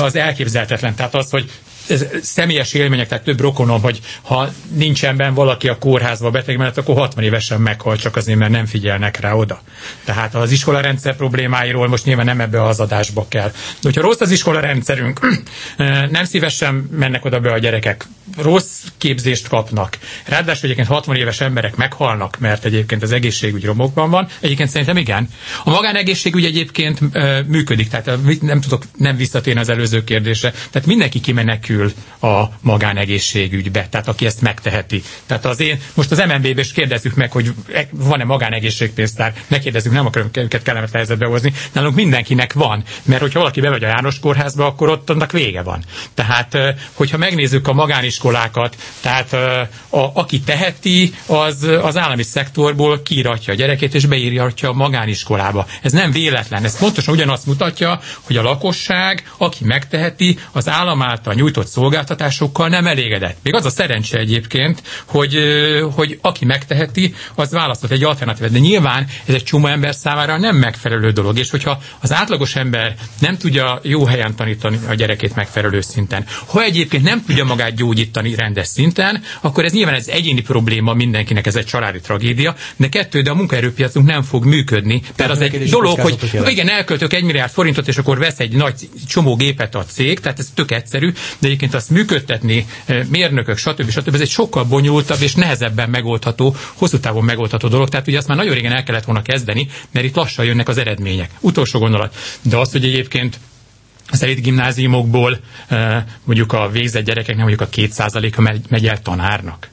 az 0.00 0.16
elképzelhetetlen. 0.16 0.94
Tehát 0.94 1.14
az, 1.14 1.30
hogy 1.30 1.50
ez 1.90 2.06
személyes 2.22 2.72
élmények, 2.72 3.08
tehát 3.08 3.24
több 3.24 3.40
rokonom, 3.40 3.80
hogy 3.82 4.00
ha 4.22 4.48
nincsen 4.74 5.16
benne 5.16 5.34
valaki 5.34 5.68
a 5.68 5.78
kórházba 5.78 6.30
beteg 6.30 6.56
mellett, 6.56 6.76
akkor 6.78 6.96
60 6.96 7.24
évesen 7.24 7.60
meghal, 7.60 7.96
csak 7.96 8.16
azért, 8.16 8.38
mert 8.38 8.50
nem 8.50 8.66
figyelnek 8.66 9.20
rá 9.20 9.32
oda. 9.32 9.62
Tehát 10.04 10.34
az 10.34 10.50
iskola 10.50 10.80
rendszer 10.80 11.16
problémáiról 11.16 11.88
most 11.88 12.04
nyilván 12.04 12.24
nem 12.24 12.40
ebbe 12.40 12.62
az 12.62 12.80
adásba 12.80 13.26
kell. 13.28 13.48
De 13.50 13.54
hogyha 13.82 14.00
rossz 14.00 14.20
az 14.20 14.30
iskola 14.30 14.60
rendszerünk, 14.60 15.20
nem 16.10 16.24
szívesen 16.24 16.74
mennek 16.90 17.24
oda 17.24 17.40
be 17.40 17.52
a 17.52 17.58
gyerekek, 17.58 18.06
rossz 18.36 18.84
képzést 18.98 19.48
kapnak. 19.48 19.98
Ráadásul 20.24 20.64
egyébként 20.64 20.88
60 20.88 21.16
éves 21.16 21.40
emberek 21.40 21.76
meghalnak, 21.76 22.38
mert 22.38 22.64
egyébként 22.64 23.02
az 23.02 23.12
egészségügy 23.12 23.64
romokban 23.64 24.10
van. 24.10 24.28
Egyébként 24.40 24.68
szerintem 24.68 24.96
igen. 24.96 25.28
A 25.64 25.70
magánegészségügy 25.70 26.44
egyébként 26.44 27.00
működik, 27.46 27.88
tehát 27.88 28.40
nem 28.40 28.60
tudok 28.60 28.82
nem 28.96 29.16
visszatérni 29.16 29.60
az 29.60 29.68
előző 29.68 30.04
kérdésre. 30.04 30.50
Tehát 30.50 30.86
mindenki 30.88 31.20
kimenekül 31.20 31.79
kerül 31.80 31.92
a 32.32 32.44
magánegészségügybe, 32.60 33.86
tehát 33.90 34.08
aki 34.08 34.26
ezt 34.26 34.40
megteheti. 34.40 35.02
Tehát 35.26 35.44
az 35.44 35.60
én, 35.60 35.80
most 35.94 36.10
az 36.10 36.18
MNB-be 36.18 36.60
is 36.60 36.72
kérdezzük 36.72 37.14
meg, 37.14 37.32
hogy 37.32 37.52
e- 37.72 37.88
van-e 37.90 38.24
magánegészségpénztár, 38.24 39.32
ne 39.48 39.58
kérdezzük, 39.58 39.92
nem 39.92 40.06
akarom 40.06 40.28
őket 40.32 40.62
kellemet 40.62 40.92
helyzetbe 40.92 41.26
hozni, 41.26 41.52
nálunk 41.72 41.94
mindenkinek 41.94 42.52
van, 42.52 42.84
mert 43.02 43.20
hogyha 43.20 43.38
valaki 43.38 43.60
bemegy 43.60 43.84
a 43.84 43.86
János 43.86 44.18
kórházba, 44.18 44.66
akkor 44.66 44.88
ott 44.88 45.10
annak 45.10 45.32
vége 45.32 45.62
van. 45.62 45.84
Tehát, 46.14 46.56
hogyha 46.94 47.16
megnézzük 47.16 47.68
a 47.68 47.72
magániskolákat, 47.72 48.76
tehát 49.00 49.32
a, 49.32 50.10
aki 50.14 50.40
teheti, 50.40 51.14
az 51.26 51.62
az 51.82 51.96
állami 51.96 52.22
szektorból 52.22 53.02
kiíratja 53.02 53.52
a 53.52 53.56
gyerekét, 53.56 53.94
és 53.94 54.06
beírja 54.06 54.48
a 54.62 54.72
magániskolába. 54.72 55.66
Ez 55.82 55.92
nem 55.92 56.10
véletlen, 56.10 56.64
ez 56.64 56.78
pontosan 56.78 57.14
ugyanazt 57.14 57.46
mutatja, 57.46 58.00
hogy 58.20 58.36
a 58.36 58.42
lakosság, 58.42 59.30
aki 59.36 59.64
megteheti, 59.64 60.38
az 60.52 60.68
állam 60.68 61.02
által 61.02 61.34
nyújtott 61.34 61.66
szolgáltatásokkal 61.70 62.68
nem 62.68 62.86
elégedett. 62.86 63.36
Még 63.42 63.54
az 63.54 63.64
a 63.64 63.70
szerencse 63.70 64.18
egyébként, 64.18 64.82
hogy, 65.04 65.36
hogy 65.94 66.18
aki 66.22 66.44
megteheti, 66.44 67.14
az 67.34 67.52
választott 67.52 67.90
egy 67.90 68.04
alternatívát. 68.04 68.52
De 68.52 68.58
nyilván 68.58 69.06
ez 69.24 69.34
egy 69.34 69.44
csomó 69.44 69.66
ember 69.66 69.94
számára 69.94 70.38
nem 70.38 70.56
megfelelő 70.56 71.10
dolog. 71.10 71.38
És 71.38 71.50
hogyha 71.50 71.82
az 72.00 72.12
átlagos 72.12 72.56
ember 72.56 72.94
nem 73.18 73.36
tudja 73.36 73.80
jó 73.82 74.04
helyen 74.04 74.34
tanítani 74.36 74.78
a 74.88 74.94
gyerekét 74.94 75.34
megfelelő 75.34 75.80
szinten, 75.80 76.24
ha 76.46 76.62
egyébként 76.62 77.02
nem 77.02 77.24
tudja 77.26 77.44
magát 77.44 77.74
gyógyítani 77.74 78.34
rendes 78.34 78.66
szinten, 78.66 79.22
akkor 79.40 79.64
ez 79.64 79.72
nyilván 79.72 79.94
ez 79.94 80.08
egyéni 80.08 80.40
probléma 80.40 80.94
mindenkinek, 80.94 81.46
ez 81.46 81.56
egy 81.56 81.66
családi 81.66 82.00
tragédia, 82.00 82.54
de 82.76 82.88
kettő, 82.88 83.20
de 83.20 83.30
a 83.30 83.34
munkaerőpiacunk 83.34 84.06
nem 84.06 84.22
fog 84.22 84.44
működni. 84.44 85.02
Tehát 85.16 85.32
az 85.32 85.40
egy 85.40 85.68
dolog, 85.68 85.98
hogy 86.00 86.18
igen, 86.46 86.68
elköltök 86.68 87.12
egy 87.12 87.22
milliárd 87.22 87.52
forintot, 87.52 87.88
és 87.88 87.96
akkor 87.96 88.18
vesz 88.18 88.38
egy 88.38 88.52
nagy 88.52 88.88
csomó 89.08 89.36
gépet 89.36 89.74
a 89.74 89.84
cég, 89.84 90.20
tehát 90.20 90.38
ez 90.38 90.50
tök 90.54 90.70
egyszerű, 90.70 91.12
de 91.38 91.48
egyébként 91.50 91.74
azt 91.74 91.90
működtetni, 91.90 92.66
eh, 92.84 93.04
mérnökök, 93.10 93.56
stb. 93.56 93.90
stb. 93.90 94.14
Ez 94.14 94.20
egy 94.20 94.28
sokkal 94.28 94.64
bonyolultabb 94.64 95.22
és 95.22 95.34
nehezebben 95.34 95.90
megoldható, 95.90 96.56
hosszú 96.74 96.98
távon 96.98 97.24
megoldható 97.24 97.68
dolog. 97.68 97.88
Tehát 97.88 98.06
ugye 98.06 98.18
azt 98.18 98.28
már 98.28 98.36
nagyon 98.36 98.54
régen 98.54 98.72
el 98.72 98.82
kellett 98.82 99.04
volna 99.04 99.22
kezdeni, 99.22 99.68
mert 99.90 100.06
itt 100.06 100.14
lassan 100.14 100.44
jönnek 100.44 100.68
az 100.68 100.78
eredmények. 100.78 101.30
Utolsó 101.40 101.78
gondolat. 101.78 102.14
De 102.42 102.56
azt, 102.56 102.72
hogy 102.72 102.84
egyébként 102.84 103.38
az 104.10 104.22
elit 104.22 104.42
gimnáziumokból 104.42 105.40
eh, 105.68 106.04
mondjuk 106.24 106.52
a 106.52 106.68
végzett 106.70 107.04
gyerekeknek 107.04 107.46
mondjuk 107.46 107.60
a 107.60 107.68
két 107.68 107.92
százaléka 107.92 108.42
megy 108.68 108.86
el 108.86 109.02
tanárnak. 109.02 109.68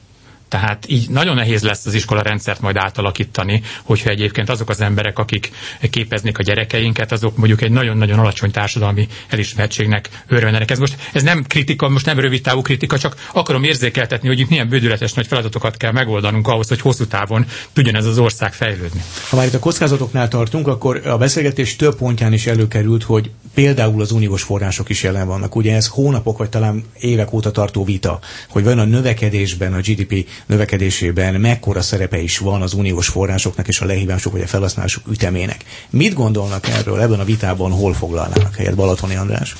Tehát 0.48 0.84
így 0.88 1.10
nagyon 1.10 1.34
nehéz 1.34 1.62
lesz 1.62 1.86
az 1.86 1.94
iskola 1.94 2.22
rendszert 2.22 2.60
majd 2.60 2.76
átalakítani, 2.76 3.62
hogyha 3.82 4.10
egyébként 4.10 4.50
azok 4.50 4.68
az 4.68 4.80
emberek, 4.80 5.18
akik 5.18 5.50
képeznék 5.90 6.38
a 6.38 6.42
gyerekeinket, 6.42 7.12
azok 7.12 7.36
mondjuk 7.36 7.62
egy 7.62 7.70
nagyon-nagyon 7.70 8.18
alacsony 8.18 8.50
társadalmi 8.50 9.08
elismertségnek 9.28 10.08
örvendenek. 10.26 10.70
Ez 10.70 10.78
most 10.78 10.96
ez 11.12 11.22
nem 11.22 11.44
kritika, 11.46 11.88
most 11.88 12.06
nem 12.06 12.18
rövid 12.18 12.42
távú 12.42 12.62
kritika, 12.62 12.98
csak 12.98 13.28
akarom 13.32 13.64
érzékeltetni, 13.64 14.28
hogy 14.28 14.38
itt 14.38 14.48
milyen 14.48 14.68
bődületes 14.68 15.12
nagy 15.12 15.26
feladatokat 15.26 15.76
kell 15.76 15.92
megoldanunk 15.92 16.48
ahhoz, 16.48 16.68
hogy 16.68 16.80
hosszú 16.80 17.06
távon 17.06 17.46
tudjon 17.72 17.96
ez 17.96 18.06
az 18.06 18.18
ország 18.18 18.52
fejlődni. 18.52 19.02
Ha 19.30 19.36
már 19.36 19.46
itt 19.46 19.54
a 19.54 19.58
kockázatoknál 19.58 20.28
tartunk, 20.28 20.66
akkor 20.68 21.06
a 21.06 21.16
beszélgetés 21.16 21.76
több 21.76 21.96
pontján 21.96 22.32
is 22.32 22.46
előkerült, 22.46 23.02
hogy 23.02 23.30
például 23.54 24.00
az 24.00 24.10
uniós 24.10 24.42
források 24.42 24.88
is 24.88 25.02
jelen 25.02 25.26
vannak. 25.26 25.56
Ugye 25.56 25.74
ez 25.74 25.86
hónapok 25.86 26.38
vagy 26.38 26.48
talán 26.48 26.84
évek 26.98 27.32
óta 27.32 27.50
tartó 27.50 27.84
vita, 27.84 28.18
hogy 28.48 28.64
van 28.64 28.78
a 28.78 28.84
növekedésben, 28.84 29.74
a 29.74 29.80
GDP 29.80 30.28
növekedésében 30.46 31.34
mekkora 31.34 31.82
szerepe 31.82 32.18
is 32.18 32.38
van 32.38 32.62
az 32.62 32.72
uniós 32.72 33.08
forrásoknak 33.08 33.68
és 33.68 33.80
a 33.80 33.84
lehívások 33.84 34.32
vagy 34.32 34.42
a 34.42 34.46
felhasználások 34.46 35.02
ütemének. 35.10 35.64
Mit 35.90 36.14
gondolnak 36.14 36.68
erről 36.68 37.00
ebben 37.00 37.20
a 37.20 37.24
vitában, 37.24 37.70
hol 37.72 37.94
foglalnának 37.94 38.54
helyet 38.54 38.74
Balatoni 38.74 39.14
András? 39.16 39.54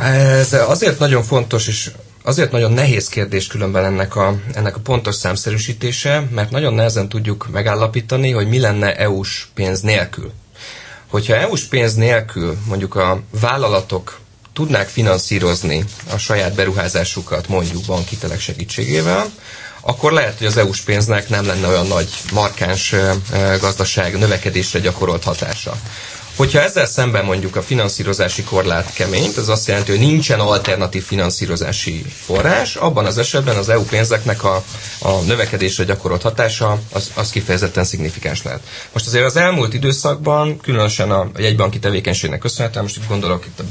Ez 0.00 0.52
azért 0.52 0.98
nagyon 0.98 1.22
fontos, 1.22 1.68
és 1.68 1.90
azért 2.22 2.50
nagyon 2.52 2.72
nehéz 2.72 3.08
kérdés 3.08 3.46
különben 3.46 3.84
ennek 3.84 4.16
a, 4.16 4.34
ennek 4.54 4.76
a 4.76 4.80
pontos 4.80 5.14
számszerűsítése, 5.14 6.26
mert 6.30 6.50
nagyon 6.50 6.74
nehezen 6.74 7.08
tudjuk 7.08 7.48
megállapítani, 7.52 8.30
hogy 8.30 8.48
mi 8.48 8.58
lenne 8.58 8.96
EU-s 8.96 9.46
pénz 9.54 9.80
nélkül. 9.80 10.32
Hogyha 11.06 11.34
EU-s 11.36 11.64
pénz 11.64 11.94
nélkül 11.94 12.56
mondjuk 12.66 12.94
a 12.94 13.20
vállalatok 13.40 14.18
tudnák 14.60 14.88
finanszírozni 14.88 15.84
a 16.12 16.16
saját 16.18 16.54
beruházásukat 16.54 17.48
mondjuk 17.48 17.84
bankitelek 17.84 18.40
segítségével, 18.40 19.30
akkor 19.80 20.12
lehet, 20.12 20.38
hogy 20.38 20.46
az 20.46 20.56
EU-s 20.56 20.80
pénznek 20.80 21.28
nem 21.28 21.46
lenne 21.46 21.66
olyan 21.68 21.86
nagy, 21.86 22.08
markáns 22.32 22.94
gazdaság 23.60 24.18
növekedésre 24.18 24.78
gyakorolt 24.78 25.24
hatása. 25.24 25.76
Hogyha 26.40 26.60
ezzel 26.60 26.86
szemben 26.86 27.24
mondjuk 27.24 27.56
a 27.56 27.62
finanszírozási 27.62 28.42
korlát 28.42 28.92
keményt, 28.92 29.36
az 29.36 29.48
azt 29.48 29.66
jelenti, 29.68 29.90
hogy 29.90 30.00
nincsen 30.00 30.40
alternatív 30.40 31.02
finanszírozási 31.04 32.04
forrás, 32.24 32.76
abban 32.76 33.06
az 33.06 33.18
esetben 33.18 33.56
az 33.56 33.68
EU 33.68 33.82
pénzeknek 33.84 34.44
a, 34.44 34.62
a 34.98 35.20
növekedésre 35.26 35.84
gyakorolt 35.84 36.22
hatása 36.22 36.78
az, 36.92 37.10
az 37.14 37.30
kifejezetten 37.30 37.84
szignifikáns 37.84 38.42
lehet. 38.42 38.60
Most 38.92 39.06
azért 39.06 39.24
az 39.24 39.36
elmúlt 39.36 39.74
időszakban, 39.74 40.58
különösen 40.58 41.10
a 41.10 41.30
jegybanki 41.36 41.78
tevékenységnek 41.78 42.38
köszönhetően, 42.38 42.84
most 42.84 42.96
itt 42.96 43.08
gondolok 43.08 43.46
itt 43.46 43.62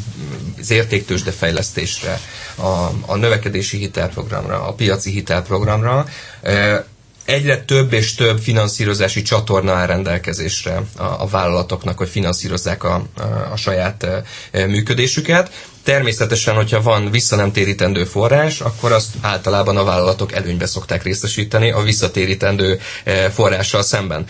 az 0.60 0.72
értéktősde 0.72 1.32
fejlesztésre, 1.32 2.20
a, 2.56 2.90
a 3.06 3.16
növekedési 3.16 3.78
hitelprogramra, 3.78 4.68
a 4.68 4.74
piaci 4.74 5.12
hitelprogramra, 5.12 6.06
egyre 7.30 7.58
több 7.64 7.94
és 7.94 8.16
több 8.16 8.40
finanszírozási 8.40 9.22
csatorna 9.22 9.72
áll 9.74 9.86
rendelkezésre 9.88 10.82
a, 10.98 11.04
a 11.04 11.28
vállalatoknak, 11.28 11.98
hogy 11.98 12.10
finanszírozzák 12.10 12.84
a, 12.84 12.94
a, 13.18 13.22
a 13.52 13.56
saját 13.56 14.08
működésüket. 14.52 15.52
Természetesen, 15.84 16.56
hogyha 16.56 16.82
van 16.82 17.12
visszanemtérítendő 17.12 18.04
forrás, 18.04 18.62
akkor 18.62 18.92
azt 18.92 19.08
általában 19.22 19.78
a 19.78 19.84
vállalatok 19.84 20.32
előnybe 20.34 20.66
szokták 20.66 21.04
részesíteni 21.04 21.72
a 21.72 21.82
visszatérítendő 21.82 22.80
forrással 23.34 23.82
szemben. 23.82 24.26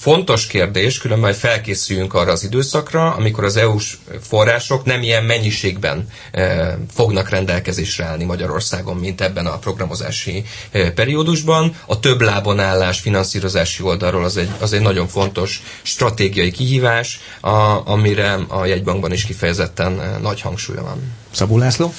Fontos 0.00 0.46
kérdés, 0.46 0.98
különben 0.98 1.32
felkészüljünk 1.34 2.14
arra 2.14 2.32
az 2.32 2.44
időszakra, 2.44 3.14
amikor 3.14 3.44
az 3.44 3.56
EU-s 3.56 3.96
források 4.20 4.84
nem 4.84 5.02
ilyen 5.02 5.24
mennyiségben 5.24 6.08
e, 6.32 6.78
fognak 6.94 7.28
rendelkezésre 7.28 8.04
állni 8.04 8.24
Magyarországon, 8.24 8.96
mint 8.96 9.20
ebben 9.20 9.46
a 9.46 9.58
programozási 9.58 10.44
e, 10.70 10.90
periódusban. 10.90 11.74
A 11.86 11.98
több 12.00 12.20
lábon 12.20 12.60
állás 12.60 13.00
finanszírozási 13.00 13.82
oldalról 13.82 14.24
az 14.24 14.36
egy, 14.36 14.48
az 14.60 14.72
egy 14.72 14.80
nagyon 14.80 15.08
fontos 15.08 15.62
stratégiai 15.82 16.50
kihívás, 16.50 17.20
a, 17.40 17.88
amire 17.90 18.32
a 18.48 18.64
jegybankban 18.64 19.12
is 19.12 19.24
kifejezetten 19.24 20.00
e, 20.00 20.18
nagy 20.18 20.40
hangsúlya 20.40 20.82
van. 20.82 21.12
Szabó 21.30 21.58
László? 21.58 21.94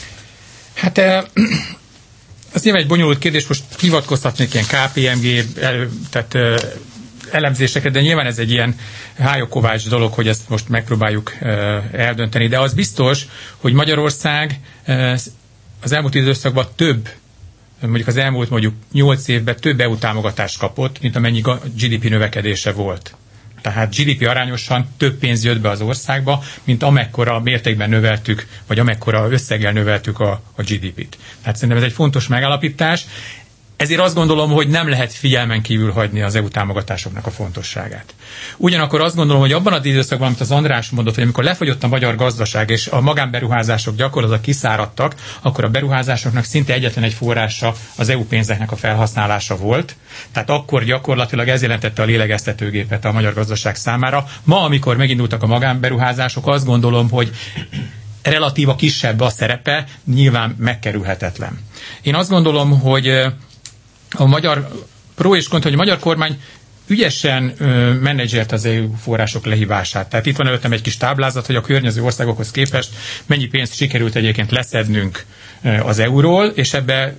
Hát 0.73 0.97
ez 2.53 2.63
nyilván 2.63 2.81
egy 2.81 2.87
bonyolult 2.87 3.19
kérdés, 3.19 3.47
most 3.47 3.63
hivatkoztatnék 3.79 4.53
ilyen 4.53 4.65
KPMG, 4.65 5.45
tehát 6.09 6.37
elemzéseket, 7.31 7.91
de 7.91 8.01
nyilván 8.01 8.25
ez 8.25 8.39
egy 8.39 8.51
ilyen 8.51 8.75
hájokovács 9.19 9.89
dolog, 9.89 10.13
hogy 10.13 10.27
ezt 10.27 10.49
most 10.49 10.69
megpróbáljuk 10.69 11.31
eldönteni. 11.91 12.47
De 12.47 12.59
az 12.59 12.73
biztos, 12.73 13.25
hogy 13.57 13.73
Magyarország 13.73 14.59
az 15.81 15.91
elmúlt 15.91 16.15
időszakban 16.15 16.67
több 16.75 17.09
mondjuk 17.87 18.07
az 18.07 18.17
elmúlt 18.17 18.49
mondjuk 18.49 18.73
8 18.91 19.27
évben 19.27 19.55
több 19.55 19.79
EU 19.79 19.97
támogatást 19.97 20.57
kapott, 20.59 21.01
mint 21.01 21.15
amennyi 21.15 21.41
GDP 21.75 22.09
növekedése 22.09 22.71
volt. 22.71 23.15
Tehát 23.61 23.95
GDP 23.95 24.27
arányosan 24.27 24.87
több 24.97 25.17
pénz 25.17 25.43
jött 25.43 25.59
be 25.59 25.69
az 25.69 25.81
országba, 25.81 26.43
mint 26.63 26.83
amekkora 26.83 27.39
mértékben 27.39 27.89
növeltük, 27.89 28.47
vagy 28.67 28.79
amekkora 28.79 29.29
összeggel 29.31 29.71
növeltük 29.71 30.19
a, 30.19 30.41
a 30.55 30.61
GDP-t. 30.61 31.17
Tehát 31.41 31.55
szerintem 31.55 31.77
ez 31.77 31.83
egy 31.83 31.91
fontos 31.93 32.27
megállapítás, 32.27 33.05
ezért 33.81 33.99
azt 34.01 34.15
gondolom, 34.15 34.51
hogy 34.51 34.67
nem 34.67 34.89
lehet 34.89 35.13
figyelmen 35.13 35.61
kívül 35.61 35.91
hagyni 35.91 36.21
az 36.21 36.35
EU 36.35 36.47
támogatásoknak 36.47 37.25
a 37.25 37.31
fontosságát. 37.31 38.13
Ugyanakkor 38.57 39.01
azt 39.01 39.15
gondolom, 39.15 39.41
hogy 39.41 39.51
abban 39.51 39.73
az 39.73 39.85
időszakban, 39.85 40.27
amit 40.27 40.39
az 40.39 40.51
András 40.51 40.89
mondott, 40.89 41.13
hogy 41.13 41.23
amikor 41.23 41.43
lefogyott 41.43 41.83
a 41.83 41.87
magyar 41.87 42.15
gazdaság 42.15 42.69
és 42.69 42.87
a 42.87 43.01
magánberuházások 43.01 43.95
gyakorlatilag 43.95 44.41
kiszáradtak, 44.43 45.15
akkor 45.41 45.63
a 45.63 45.69
beruházásoknak 45.69 46.43
szinte 46.43 46.73
egyetlen 46.73 47.03
egy 47.03 47.13
forrása 47.13 47.73
az 47.95 48.09
EU 48.09 48.23
pénzeknek 48.25 48.71
a 48.71 48.75
felhasználása 48.75 49.55
volt. 49.55 49.95
Tehát 50.31 50.49
akkor 50.49 50.83
gyakorlatilag 50.83 51.47
ez 51.47 51.61
jelentette 51.61 52.01
a 52.01 52.05
lélegeztetőgépet 52.05 53.05
a 53.05 53.11
magyar 53.11 53.33
gazdaság 53.33 53.75
számára. 53.75 54.25
Ma, 54.43 54.61
amikor 54.63 54.97
megindultak 54.97 55.43
a 55.43 55.47
magánberuházások, 55.47 56.47
azt 56.47 56.65
gondolom, 56.65 57.09
hogy 57.09 57.31
relatíva 58.23 58.75
kisebb 58.75 59.19
a 59.19 59.29
szerepe, 59.29 59.85
nyilván 60.05 60.55
megkerülhetetlen. 60.57 61.59
Én 62.01 62.15
azt 62.15 62.29
gondolom, 62.29 62.79
hogy 62.79 63.25
a 64.15 64.25
magyar 64.25 64.67
pro 65.15 65.35
és 65.35 65.47
kontra, 65.47 65.69
hogy 65.69 65.79
a 65.79 65.81
magyar 65.83 65.99
kormány 65.99 66.41
ügyesen 66.87 67.53
ö, 67.57 67.93
menedzselt 67.93 68.51
az 68.51 68.65
EU 68.65 68.93
források 68.95 69.45
lehívását. 69.45 70.09
Tehát 70.09 70.25
itt 70.25 70.35
van 70.37 70.47
előttem 70.47 70.71
egy 70.71 70.81
kis 70.81 70.97
táblázat, 70.97 71.45
hogy 71.45 71.55
a 71.55 71.61
környező 71.61 72.03
országokhoz 72.03 72.51
képest 72.51 72.89
mennyi 73.25 73.45
pénzt 73.47 73.75
sikerült 73.75 74.15
egyébként 74.15 74.51
leszednünk 74.51 75.25
az 75.83 75.99
euról, 75.99 76.45
és 76.45 76.73
ebbe 76.73 77.15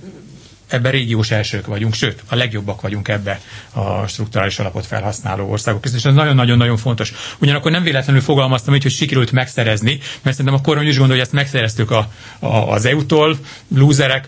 ebben 0.73 0.91
régiós 0.91 1.31
elsők 1.31 1.65
vagyunk, 1.65 1.93
sőt, 1.93 2.23
a 2.29 2.35
legjobbak 2.35 2.81
vagyunk 2.81 3.07
ebbe 3.07 3.39
a 3.73 4.07
strukturális 4.07 4.59
alapot 4.59 4.85
felhasználó 4.85 5.49
országok 5.51 5.81
között, 5.81 5.97
és 5.97 6.05
ez 6.05 6.13
nagyon-nagyon-nagyon 6.13 6.77
fontos. 6.77 7.13
Ugyanakkor 7.39 7.71
nem 7.71 7.83
véletlenül 7.83 8.21
fogalmaztam 8.21 8.75
így, 8.75 8.83
hogy 8.83 8.91
sikerült 8.91 9.31
megszerezni, 9.31 9.99
mert 10.21 10.35
szerintem 10.35 10.53
a 10.53 10.61
kormány 10.61 10.87
is 10.87 10.97
gondolja, 10.97 11.21
hogy 11.21 11.31
ezt 11.31 11.31
megszereztük 11.41 11.91
a, 11.91 12.07
a, 12.39 12.47
az 12.71 12.85
EU-tól, 12.85 13.37
lúzerek, 13.75 14.27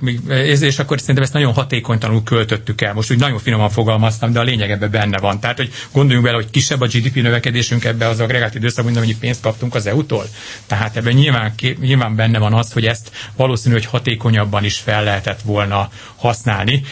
és 0.62 0.80
akkor 0.80 1.00
szerintem 1.00 1.24
ezt 1.24 1.34
nagyon 1.34 1.54
hatékonytalanul 1.54 2.24
költöttük 2.24 2.82
el. 2.82 2.94
Most 2.94 3.12
úgy 3.12 3.20
nagyon 3.20 3.40
finoman 3.40 3.70
fogalmaztam, 3.70 4.32
de 4.32 4.40
a 4.40 4.44
lényeg 4.44 4.72
ebben 4.72 4.92
benne 4.92 5.18
van. 5.18 5.40
Tehát, 5.40 5.58
hogy 5.58 5.72
gondoljunk 5.92 6.26
bele, 6.26 6.38
hogy 6.38 6.50
kisebb 6.50 6.82
a 6.82 6.86
GDP 6.88 7.16
növekedésünk 7.16 7.84
ebbe 7.86 8.08
az 8.08 8.20
agregált 8.20 8.56
időszakban, 8.56 8.86
mint 8.94 8.98
amennyi 8.98 9.18
pénzt 9.20 9.42
kaptunk 9.42 9.76
az 9.76 9.86
EU-tól. 9.86 10.26
Tehát 10.68 10.98
ebben 10.98 11.14
nyilván, 11.14 11.54
nyilván 11.80 12.16
benne 12.16 12.40
van 12.40 12.54
az, 12.54 12.72
hogy 12.74 12.86
ezt 12.86 13.12
valószínű, 13.36 13.74
hogy 13.74 13.86
hatékonyabban 13.86 14.64
is 14.64 14.78
fel 14.78 15.04
lehetett 15.04 15.42
volna 15.42 15.90
használni, 16.16 16.35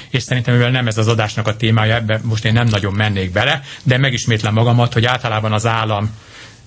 és 0.10 0.23
szerintem 0.23 0.53
mivel 0.56 0.71
nem 0.71 0.88
ez 0.88 0.97
az 0.97 1.08
adásnak 1.08 1.47
a 1.47 1.56
témája, 1.56 1.95
ebben 1.95 2.21
most 2.23 2.45
én 2.45 2.53
nem 2.53 2.67
nagyon 2.67 2.93
mennék 2.93 3.32
bele, 3.32 3.62
de 3.84 3.97
megismétlem 3.97 4.53
magamat, 4.53 4.93
hogy 4.93 5.06
általában 5.06 5.53
az 5.53 5.65
állam 5.65 6.10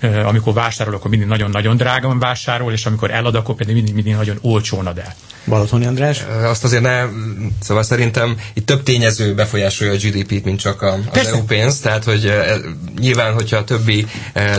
amikor 0.00 0.52
vásárol, 0.52 0.94
akkor 0.94 1.10
mindig 1.10 1.28
nagyon-nagyon 1.28 1.76
drágán 1.76 2.18
vásárol, 2.18 2.72
és 2.72 2.86
amikor 2.86 3.10
elad, 3.10 3.34
akkor 3.34 3.54
pedig 3.54 3.74
mindig, 3.74 3.94
mindig 3.94 4.14
nagyon 4.14 4.38
olcsón 4.42 4.86
ad 4.86 4.98
el. 4.98 5.14
Balatoni 5.46 5.86
András? 5.86 6.24
Azt 6.42 6.64
azért 6.64 6.82
ne, 6.82 7.04
szóval 7.62 7.82
szerintem 7.82 8.36
itt 8.54 8.66
több 8.66 8.82
tényező 8.82 9.34
befolyásolja 9.34 9.92
a 9.92 9.96
GDP-t, 9.96 10.44
mint 10.44 10.60
csak 10.60 10.82
a, 10.82 10.92
az 10.92 11.00
Persze. 11.12 11.30
EU 11.30 11.42
pénz, 11.44 11.78
tehát 11.80 12.04
hogy 12.04 12.32
nyilván, 12.98 13.32
hogyha 13.32 13.56
a 13.56 13.64
többi, 13.64 14.06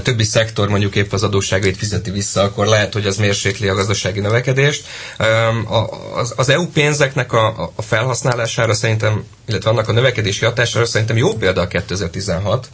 többi 0.03 0.23
szektor 0.23 0.69
mondjuk 0.69 0.95
épp 0.95 1.13
az 1.13 1.23
adósságait 1.23 1.77
fizeti 1.77 2.11
vissza, 2.11 2.41
akkor 2.41 2.65
lehet, 2.65 2.93
hogy 2.93 3.05
az 3.05 3.17
mérsékli 3.17 3.67
a 3.67 3.75
gazdasági 3.75 4.19
növekedést. 4.19 4.85
Az, 6.15 6.33
az 6.35 6.49
EU 6.49 6.67
pénzeknek 6.67 7.33
a, 7.33 7.71
a 7.75 7.81
felhasználására 7.81 8.73
szerintem, 8.73 9.23
illetve 9.47 9.69
annak 9.69 9.87
a 9.89 9.91
növekedési 9.91 10.45
hatására 10.45 10.85
szerintem 10.85 11.17
jó 11.17 11.33
példa 11.33 11.61
a 11.61 11.67
2016, 11.67 12.69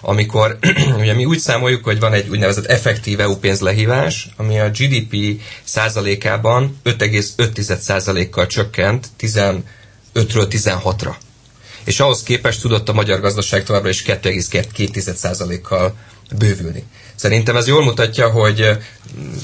amikor 0.00 0.58
ugye 1.00 1.14
mi 1.14 1.24
úgy 1.24 1.38
számoljuk, 1.38 1.84
hogy 1.84 1.98
van 2.00 2.12
egy 2.12 2.28
úgynevezett 2.28 2.64
effektív 2.66 3.20
EU 3.20 3.36
pénzlehívás, 3.36 4.28
ami 4.36 4.58
a 4.60 4.70
GDP 4.70 5.40
százalékában 5.64 6.80
5,5 6.84 7.78
százalékkal 7.78 8.46
csökkent 8.46 9.06
15-ről 9.20 9.62
16-ra. 10.14 11.14
És 11.88 12.00
ahhoz 12.00 12.22
képest 12.22 12.60
tudott 12.60 12.88
a 12.88 12.92
magyar 12.92 13.20
gazdaság 13.20 13.64
továbbra 13.64 13.88
is 13.88 14.02
2,2 14.02 15.14
százalékkal 15.14 15.94
bővülni. 16.38 16.84
Szerintem 17.14 17.56
ez 17.56 17.66
jól 17.66 17.84
mutatja, 17.84 18.30
hogy 18.30 18.78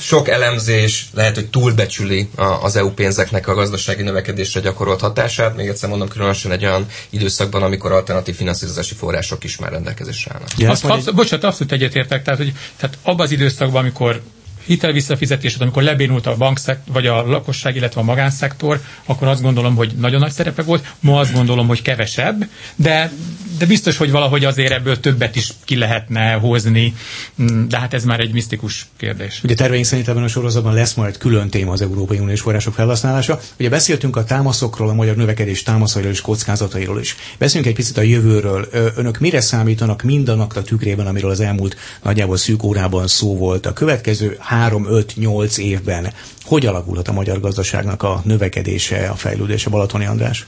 sok 0.00 0.28
elemzés 0.28 1.07
lehet, 1.14 1.35
hogy 1.35 1.50
túlbecsüli 1.50 2.28
az 2.62 2.76
EU 2.76 2.90
pénzeknek 2.90 3.48
a 3.48 3.54
gazdasági 3.54 4.02
növekedésre 4.02 4.61
gyakorolt 4.61 5.00
hatását. 5.00 5.57
Még 5.57 5.68
egyszer 5.68 5.88
mondom, 5.88 6.09
különösen 6.09 6.52
egy 6.52 6.64
olyan 6.64 6.87
időszakban, 7.11 7.62
amikor 7.62 7.92
alternatív 7.92 8.35
finanszírozási 8.35 8.94
források 8.94 9.44
is 9.44 9.57
már 9.57 9.70
rendelkezésre 9.72 10.33
állnak. 10.35 10.48
Ja, 10.59 10.70
azt, 10.70 10.85
absz- 10.85 11.14
bocsánat, 11.14 11.44
abszolút 11.44 11.72
egyetértek. 11.72 12.22
Tehát, 12.24 12.40
hogy 12.40 12.52
tehát 12.76 12.98
abban 13.02 13.26
az 13.26 13.33
időszakban, 13.33 13.80
amikor 13.83 14.20
hitelvisszafizetésed, 14.66 15.61
amikor 15.61 15.83
lebénult 15.83 16.27
a 16.27 16.37
bankszektor, 16.37 16.94
vagy 16.94 17.07
a 17.07 17.27
lakosság, 17.27 17.77
illetve 17.77 18.00
a 18.00 18.05
magánszektor, 18.05 18.81
akkor 19.05 19.29
azt 19.29 19.42
gondolom, 19.42 19.74
hogy 19.74 19.92
nagyon 19.98 20.20
nagy 20.20 20.31
szerepe 20.33 20.62
volt. 20.62 20.92
Ma 21.00 21.18
azt 21.18 21.33
gondolom, 21.33 21.66
hogy 21.66 21.83
kevesebb, 21.83 22.44
de, 22.77 23.12
de 23.59 23.66
biztos, 23.66 23.96
hogy 23.96 24.11
valahogy 24.11 24.44
azért 24.44 24.72
ebből 24.72 25.00
többet 25.00 25.37
is 25.37 25.53
ki 25.64 25.77
lehetne 25.77 26.33
hozni, 26.33 26.94
mm, 27.42 27.68
de 27.68 27.79
hát 27.79 27.94
ez 27.94 28.05
már 28.05 28.20
egy 28.20 28.33
misztikus 28.33 28.87
kérdés. 28.96 29.40
Ugye 29.44 29.55
terveink 29.55 29.85
szerint 29.85 30.09
ebben 30.09 30.22
a 30.22 30.29
sorozatban 30.29 30.74
lesz 30.74 30.94
majd 30.94 31.16
külön 31.18 31.48
téma 31.48 31.72
az 31.72 31.81
Európai 31.83 32.18
Uniós 32.18 32.40
források 32.40 32.74
felhasználása. 32.74 33.40
Ugye 33.59 33.68
beszéltünk 33.68 34.16
a 34.16 34.24
támaszokról, 34.24 34.88
a 34.88 34.94
magyar 34.94 35.16
növekedés 35.16 35.62
támaszairól 35.62 36.12
és 36.12 36.20
kockázatairól 36.20 37.00
is. 37.00 37.16
Beszéljünk 37.38 37.70
egy 37.70 37.77
picit 37.79 37.96
a 37.96 38.03
jövőről. 38.03 38.68
Önök 38.96 39.18
mire 39.18 39.40
számítanak 39.40 40.03
mindannak 40.03 40.57
a 40.57 40.62
tükrében, 40.62 41.07
amiről 41.07 41.31
az 41.31 41.40
elmúlt 41.40 41.77
nagyjából 42.03 42.37
szűk 42.37 42.62
órában 42.62 43.07
szó 43.07 43.37
volt? 43.37 43.66
A 43.66 43.72
következő 43.72 44.37
3-5-8 44.54 45.58
évben 45.58 46.12
hogy 46.42 46.66
alakulhat 46.66 47.08
a 47.08 47.12
magyar 47.12 47.40
gazdaságnak 47.40 48.02
a 48.02 48.20
növekedése, 48.24 49.08
a 49.08 49.14
fejlődése, 49.14 49.70
Balatoni 49.70 50.04
András? 50.04 50.44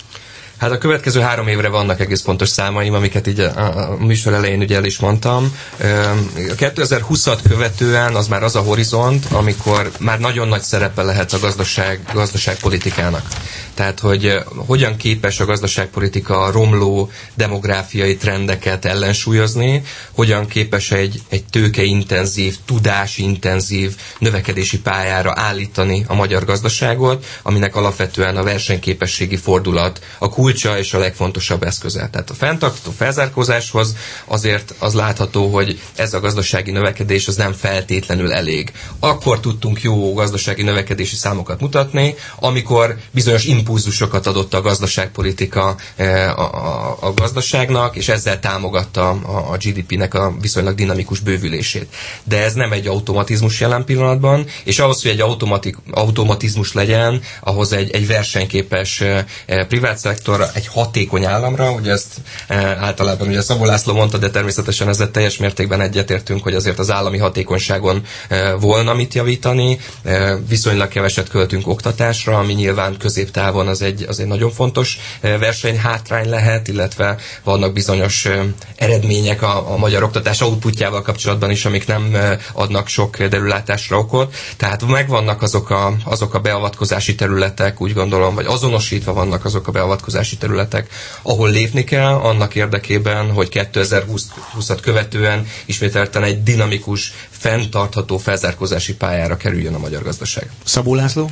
Hát 0.59 0.71
a 0.71 0.79
következő 0.79 1.21
három 1.21 1.49
évre 1.49 1.69
vannak 1.69 2.01
egész 2.01 2.21
pontos 2.23 2.49
számaim, 2.49 2.95
amiket 2.95 3.27
így 3.27 3.41
a, 3.41 3.91
a 3.91 3.97
műsor 3.99 4.33
elején 4.35 4.61
ugye 4.61 4.77
el 4.77 4.85
is 4.85 4.99
mondtam. 4.99 5.57
A 5.81 6.55
2020-at 6.55 7.39
követően 7.49 8.15
az 8.15 8.27
már 8.29 8.43
az 8.43 8.57
a 8.57 8.61
horizont, 8.61 9.25
amikor 9.33 9.91
már 10.01 10.19
nagyon 10.21 10.49
nagy 10.49 10.63
szerepe 10.63 11.03
lehet 11.03 11.33
a 11.33 11.39
gazdaság, 11.39 12.01
gazdaságpolitikának. 12.13 13.27
Tehát, 13.75 14.01
hogy 14.01 14.39
hogyan 14.67 14.97
képes 14.97 15.41
a 15.41 15.45
gazdaságpolitika 15.45 16.41
a 16.41 16.51
romló 16.51 17.11
demográfiai 17.35 18.17
trendeket 18.17 18.85
ellensúlyozni, 18.85 19.83
hogyan 20.13 20.47
képes 20.47 20.91
egy, 20.91 21.21
egy 21.29 21.45
tőkeintenzív, 21.45 22.57
tudásintenzív 22.65 23.95
növekedési 24.19 24.81
pályára 24.81 25.33
állítani 25.35 26.05
a 26.09 26.15
magyar 26.15 26.45
gazdaságot, 26.45 27.25
aminek 27.43 27.77
alapvetően 27.77 28.37
a 28.37 28.43
versenyképességi 28.43 29.37
fordulat, 29.37 30.01
a 30.19 30.29
kulcsa 30.47 30.79
és 30.79 30.95
a 30.95 30.99
legfontosabb 30.99 31.63
eszköze. 31.63 32.09
Tehát 32.13 32.31
a 32.31 32.35
fenntartó 32.35 32.91
felzárkózáshoz 32.97 33.97
azért 34.25 34.75
az 34.79 34.95
látható, 34.95 35.49
hogy 35.53 35.81
ez 35.97 36.15
a 36.15 36.21
gazdasági 36.21 36.71
növekedés 36.71 37.29
az 37.29 37.37
nem 37.37 37.53
feltétlenül 37.53 38.33
elég. 38.33 38.73
Akkor 38.99 39.41
tudtunk 39.41 39.83
jó 39.83 40.13
gazdasági 40.15 40.63
növekedési 40.63 41.17
számokat 41.17 41.61
mutatni, 41.61 42.15
amikor 42.39 42.97
bizonyos 43.11 43.45
impulzusokat 43.45 44.27
adott 44.27 44.55
a 44.55 44.61
gazdaságpolitika 44.61 45.77
eh, 45.97 46.39
a, 46.39 46.55
a, 46.55 46.97
a 47.01 47.15
gazdaságnak, 47.15 47.97
és 47.97 48.09
ezzel 48.09 48.41
támogatta 48.41 49.09
a, 49.11 49.53
a 49.53 49.57
GDP-nek 49.57 50.15
a 50.15 50.35
viszonylag 50.41 50.75
dinamikus 50.75 51.21
bővülését. 51.21 51.95
De 52.25 52.43
ez 52.43 52.55
nem 52.55 52.73
egy 52.73 52.87
automatizmus 52.87 53.61
jelen 53.61 53.85
pillanatban, 53.85 54.47
és 54.65 54.79
ahhoz, 54.79 55.03
hogy 55.03 55.11
egy 55.11 55.21
automatik, 55.21 55.77
automatizmus 55.91 56.73
legyen, 56.73 57.21
ahhoz 57.41 57.73
egy, 57.73 57.91
egy 57.91 58.07
versenyképes 58.07 59.01
eh, 59.01 59.25
privát 59.69 59.99
szektor, 59.99 60.36
arra 60.37 60.51
egy 60.55 60.67
hatékony 60.67 61.25
államra, 61.25 61.71
ugye 61.71 61.93
ezt 61.93 62.15
e, 62.49 62.57
általában 62.81 63.29
ugye 63.29 63.43
Szabó 63.43 63.65
László 63.65 63.95
mondta, 63.95 64.19
de 64.19 64.31
természetesen 64.31 64.89
ezzel 64.89 65.11
teljes 65.11 65.37
mértékben 65.37 65.81
egyetértünk, 65.81 66.43
hogy 66.43 66.55
azért 66.55 66.79
az 66.79 66.91
állami 66.91 67.19
hatékonyságon 67.19 68.03
e, 68.29 68.53
volna 68.53 68.95
mit 68.95 69.15
javítani, 69.15 69.79
e, 70.05 70.37
viszonylag 70.49 70.89
keveset 70.89 71.29
költünk 71.29 71.67
oktatásra, 71.69 72.39
ami 72.39 72.53
nyilván 72.53 72.97
középtávon 72.97 73.69
az 73.69 73.83
egy, 73.83 74.05
az 74.09 74.21
egy 74.21 74.27
nagyon 74.27 74.51
fontos 74.51 74.99
versenyhátrány 75.21 76.29
lehet, 76.29 76.69
illetve 76.69 77.17
vannak 77.45 77.73
bizonyos 77.73 78.29
eredmények 78.77 79.43
a, 79.43 79.73
a 79.73 79.77
magyar 79.77 80.03
oktatás 80.03 80.41
outputjával 80.41 81.03
kapcsolatban 81.03 81.51
is, 81.51 81.65
amik 81.65 81.87
nem 81.87 82.17
adnak 82.53 82.89
sok 82.89 83.23
derülátásra 83.23 83.99
okot. 83.99 84.35
Tehát 84.57 84.87
megvannak 84.87 85.43
azok 85.43 85.71
a, 85.71 85.95
azok 86.05 86.35
a 86.35 86.41
beavatkozási 86.41 87.15
területek, 87.15 87.81
úgy 87.81 87.93
gondolom, 87.93 88.35
vagy 88.35 88.47
azonosítva 88.47 89.13
vannak 89.13 89.45
azok 89.45 89.69
a 89.69 89.73
beavatkozási 89.73 90.26
kutatási 90.29 90.37
területek, 90.37 90.89
ahol 91.23 91.51
lépni 91.51 91.85
kell 91.85 92.15
annak 92.15 92.55
érdekében, 92.55 93.31
hogy 93.33 93.49
2020-at 93.53 94.79
követően 94.83 95.47
ismételten 95.67 96.23
egy 96.23 96.43
dinamikus, 96.43 97.13
fenntartható 97.31 98.19
felzárkózási 98.19 98.95
pályára 98.95 99.37
kerüljön 99.37 99.75
a 99.75 99.79
magyar 99.79 100.03
gazdaság. 100.03 100.51
Szabó 100.65 100.95
László? 100.95 101.31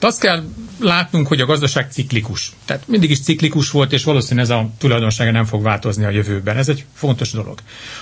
Azt 0.00 0.20
kell 0.20 0.42
látnunk, 0.80 1.26
hogy 1.26 1.40
a 1.40 1.46
gazdaság 1.46 1.90
ciklikus. 1.92 2.52
Tehát 2.64 2.82
mindig 2.88 3.10
is 3.10 3.20
ciklikus 3.20 3.70
volt, 3.70 3.92
és 3.92 4.04
valószínűleg 4.04 4.44
ez 4.50 4.56
a 4.56 4.70
tulajdonsága 4.78 5.30
nem 5.30 5.44
fog 5.44 5.62
változni 5.62 6.04
a 6.04 6.10
jövőben. 6.10 6.56
Ez 6.56 6.68
egy 6.68 6.84
fontos 6.94 7.30
dolog. 7.30 7.58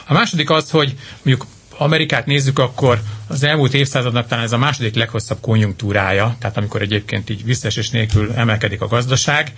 A 0.06 0.12
második 0.12 0.50
az, 0.50 0.70
hogy 0.70 0.94
mondjuk 1.22 1.46
Amerikát 1.80 2.26
nézzük, 2.26 2.58
akkor 2.58 3.00
az 3.26 3.42
elmúlt 3.42 3.74
évszázadnak 3.74 4.26
talán 4.26 4.44
ez 4.44 4.52
a 4.52 4.58
második 4.58 4.94
leghosszabb 4.94 5.38
konjunktúrája, 5.40 6.36
tehát 6.38 6.56
amikor 6.56 6.82
egyébként 6.82 7.30
így 7.30 7.44
visszaesés 7.44 7.90
nélkül 7.90 8.32
emelkedik 8.36 8.80
a 8.80 8.86
gazdaság. 8.86 9.52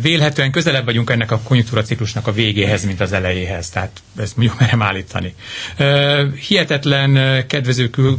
Vélhetően 0.00 0.50
közelebb 0.50 0.84
vagyunk 0.84 1.10
ennek 1.10 1.30
a 1.30 1.38
konjunktúra 1.38 1.82
ciklusnak 1.82 2.26
a 2.26 2.32
végéhez, 2.32 2.84
mint 2.84 3.00
az 3.00 3.12
elejéhez, 3.12 3.68
tehát 3.70 4.02
ezt 4.16 4.36
mondjuk 4.36 4.60
merem 4.60 4.82
állítani. 4.82 5.34
Hihetetlen 6.48 7.46
kedvező 7.46 7.90
kül 7.90 8.18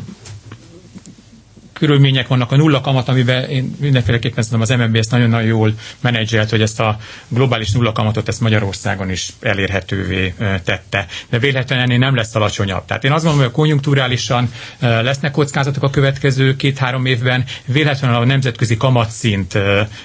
körülmények 1.78 2.28
vannak, 2.28 2.52
a 2.52 2.56
nulla 2.56 2.82
kamat, 2.82 3.08
amiben 3.10 3.50
én 3.50 3.76
mindenféleképpen 3.80 4.44
szerintem 4.44 4.78
az 4.88 4.96
ezt 4.96 5.12
nagyon-nagyon 5.12 5.48
jól 5.48 5.74
menedzselt, 6.00 6.50
hogy 6.50 6.62
ezt 6.62 6.80
a 6.80 6.98
globális 7.28 7.72
nulla 7.72 7.92
kamatot 7.92 8.28
ezt 8.28 8.42
Magyarországon 8.42 9.10
is 9.12 9.30
elérhetővé 9.42 10.34
tette. 10.64 11.06
De 11.30 11.40
véletlenül 11.40 11.84
ennél 11.84 11.98
nem 11.98 12.16
lesz 12.16 12.36
alacsonyabb. 12.36 12.86
Tehát 12.86 13.04
én 13.04 13.12
azt 13.12 13.24
gondolom, 13.24 13.46
hogy 13.46 13.56
a 13.56 13.60
konjunkturálisan 13.62 14.52
lesznek 14.80 15.32
kockázatok 15.32 15.84
a 15.84 15.90
következő 15.90 16.56
két-három 16.56 17.06
évben, 17.06 17.44
véletlenül 17.66 18.18
a 18.18 18.26
nemzetközi 18.26 18.78
kamatszint 18.78 19.58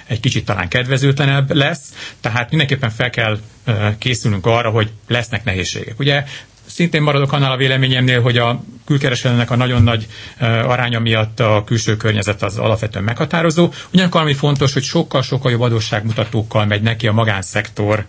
egy 0.07 0.19
kicsit 0.19 0.45
talán 0.45 0.67
kedvezőtlenebb 0.67 1.51
lesz, 1.51 1.93
tehát 2.21 2.49
mindenképpen 2.49 2.89
fel 2.89 3.09
kell 3.09 3.37
készülnünk 3.97 4.45
arra, 4.45 4.69
hogy 4.69 4.91
lesznek 5.07 5.43
nehézségek. 5.43 5.99
Ugye 5.99 6.23
szintén 6.73 7.01
maradok 7.01 7.31
annál 7.33 7.51
a 7.51 7.57
véleményemnél, 7.57 8.21
hogy 8.21 8.37
a 8.37 8.63
külkereskedelnek 8.85 9.51
a 9.51 9.55
nagyon 9.55 9.83
nagy 9.83 10.07
aránya 10.41 10.99
miatt 10.99 11.39
a 11.39 11.63
külső 11.65 11.97
környezet 11.97 12.43
az 12.43 12.57
alapvetően 12.57 13.03
meghatározó. 13.03 13.71
Ugyanakkor 13.93 14.21
ami 14.21 14.33
fontos, 14.33 14.73
hogy 14.73 14.83
sokkal-sokkal 14.83 15.51
jobb 15.51 15.61
adósságmutatókkal 15.61 16.65
megy 16.65 16.81
neki 16.81 17.07
a 17.07 17.11
magánszektor 17.13 18.05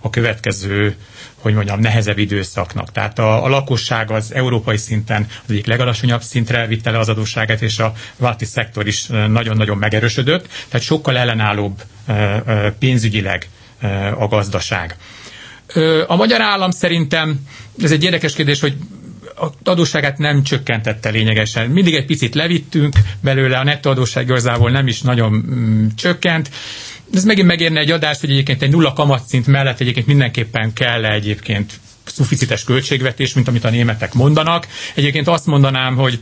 a 0.00 0.10
következő, 0.10 0.96
hogy 1.34 1.54
mondjam, 1.54 1.80
nehezebb 1.80 2.18
időszaknak. 2.18 2.92
Tehát 2.92 3.18
a, 3.18 3.44
a 3.44 3.48
lakosság 3.48 4.10
az 4.10 4.34
európai 4.34 4.76
szinten 4.76 5.26
az 5.44 5.50
egyik 5.50 5.66
legalacsonyabb 5.66 6.22
szintre 6.22 6.66
vitte 6.66 6.90
le 6.90 6.98
az 6.98 7.08
adósságát, 7.08 7.62
és 7.62 7.78
a 7.78 7.92
válti 8.16 8.44
szektor 8.44 8.86
is 8.86 9.06
nagyon-nagyon 9.06 9.76
megerősödött, 9.78 10.48
tehát 10.68 10.86
sokkal 10.86 11.16
ellenállóbb 11.18 11.82
pénzügyileg 12.78 13.48
a 14.18 14.26
gazdaság. 14.28 14.96
A 16.06 16.16
magyar 16.16 16.40
állam 16.40 16.70
szerintem, 16.70 17.40
ez 17.82 17.90
egy 17.92 18.04
érdekes 18.04 18.34
kérdés, 18.34 18.60
hogy 18.60 18.76
a 19.36 19.46
adósságát 19.64 20.18
nem 20.18 20.42
csökkentette 20.42 21.10
lényegesen. 21.10 21.70
Mindig 21.70 21.94
egy 21.94 22.04
picit 22.06 22.34
levittünk 22.34 22.94
belőle, 23.20 23.58
a 23.58 23.64
nettó 23.64 23.90
adósság 23.90 24.24
igazából 24.24 24.70
nem 24.70 24.86
is 24.86 25.00
nagyon 25.00 25.32
mm, 25.32 25.86
csökkent. 25.96 26.50
Ez 27.14 27.24
megint 27.24 27.46
megérne 27.46 27.80
egy 27.80 27.90
adást, 27.90 28.20
hogy 28.20 28.30
egyébként 28.30 28.62
egy 28.62 28.70
nulla 28.70 28.92
kamatszint 28.92 29.46
mellett 29.46 29.80
egyébként 29.80 30.06
mindenképpen 30.06 30.72
kell 30.72 31.04
egyébként 31.04 31.72
szuficites 32.04 32.64
költségvetés, 32.64 33.34
mint 33.34 33.48
amit 33.48 33.64
a 33.64 33.70
németek 33.70 34.14
mondanak. 34.14 34.66
Egyébként 34.94 35.28
azt 35.28 35.46
mondanám, 35.46 35.96
hogy 35.96 36.18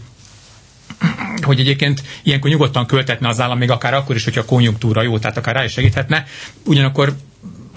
hogy 1.43 1.61
egyébként 1.61 2.03
ilyenkor 2.23 2.51
nyugodtan 2.51 2.87
költetne 2.87 3.29
az 3.29 3.41
állam, 3.41 3.59
még 3.59 3.71
akár 3.71 3.95
akkor 3.95 4.17
is, 4.17 4.25
hogyha 4.25 4.41
a 4.41 4.45
konjunktúra 4.45 5.03
jó, 5.03 5.19
tehát 5.19 5.37
akár 5.37 5.55
rá 5.55 5.65
is 5.65 5.73
segíthetne. 5.73 6.25
Ugyanakkor 6.65 7.17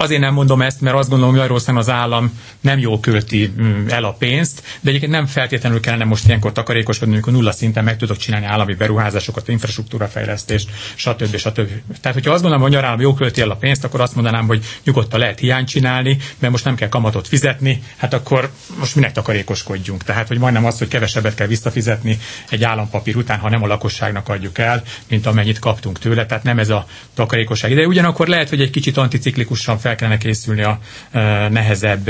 azért 0.02 0.22
nem 0.22 0.34
mondom 0.34 0.62
ezt, 0.62 0.82
mert 0.82 0.96
azt 0.96 1.10
gondolom, 1.10 1.32
hogy 1.34 1.40
Magyarországon 1.40 1.82
az 1.82 1.90
állam 1.90 2.40
nem 2.62 2.80
jól 2.80 3.00
költi 3.00 3.54
mm, 3.62 3.88
el 3.88 4.04
a 4.04 4.12
pénzt, 4.12 4.64
de 4.80 4.90
egyébként 4.90 5.12
nem 5.12 5.26
feltétlenül 5.26 5.80
kellene 5.80 6.04
most 6.04 6.26
ilyenkor 6.28 6.52
takarékoskodni, 6.52 7.14
amikor 7.14 7.34
nulla 7.34 7.52
szinten 7.52 7.84
meg 7.84 7.98
tudok 7.98 8.18
csinálni 8.18 8.46
állami 8.46 8.74
beruházásokat, 8.74 9.48
infrastruktúrafejlesztést, 9.48 10.70
stb. 10.96 11.36
stb. 11.36 11.70
Tehát, 12.02 12.18
hogyha 12.18 12.32
azt 12.32 12.42
gondolom, 12.42 12.62
hogy 12.62 12.72
a 12.72 12.76
magyar 12.76 12.86
állam 12.86 13.00
jól 13.02 13.14
költi 13.14 13.42
el 13.42 13.50
a 13.50 13.56
pénzt, 13.56 13.84
akkor 13.84 14.02
azt 14.02 14.16
mondanám, 14.16 14.48
hogy 14.48 14.66
nyugodtan 14.84 15.20
lehet 15.20 15.40
hiányt 15.40 15.68
csinálni, 15.68 16.18
mert 16.40 16.52
most 16.52 16.66
nem 16.66 16.76
kell 16.76 16.90
kamatot 16.90 17.28
fizetni, 17.28 17.84
hát 17.98 18.14
akkor 18.14 18.50
most 18.80 18.96
minek 18.96 19.12
takarékoskodjunk. 19.12 20.04
Tehát, 20.04 20.28
hogy 20.28 20.38
majdnem 20.38 20.66
az, 20.66 20.78
hogy 20.78 20.88
kevesebbet 20.88 21.36
kell 21.36 21.48
visszafizetni 21.48 22.20
egy 22.50 22.64
állampapír 22.64 23.16
után, 23.16 23.40
ha 23.40 23.50
nem 23.50 23.64
a 23.64 23.68
lakosságnak 23.68 24.30
adjuk 24.30 24.58
el, 24.58 24.84
mint 25.08 25.26
amennyit 25.26 25.60
kaptunk 25.60 26.00
tőle. 26.00 26.26
Tehát 26.26 26.44
nem 26.44 26.60
ez 26.60 26.70
a 26.70 26.86
takarékosság. 27.14 27.76
De 27.76 27.88
ugyanakkor 27.88 28.28
lehet, 28.28 28.50
hogy 28.50 28.62
egy 28.62 28.70
kicsit 28.70 28.98
anticiklikusan 28.98 29.78
fel 29.78 29.91
fel 29.92 30.00
kellene 30.00 30.18
készülni 30.18 30.62
a 30.64 30.80
nehezebb 31.50 32.10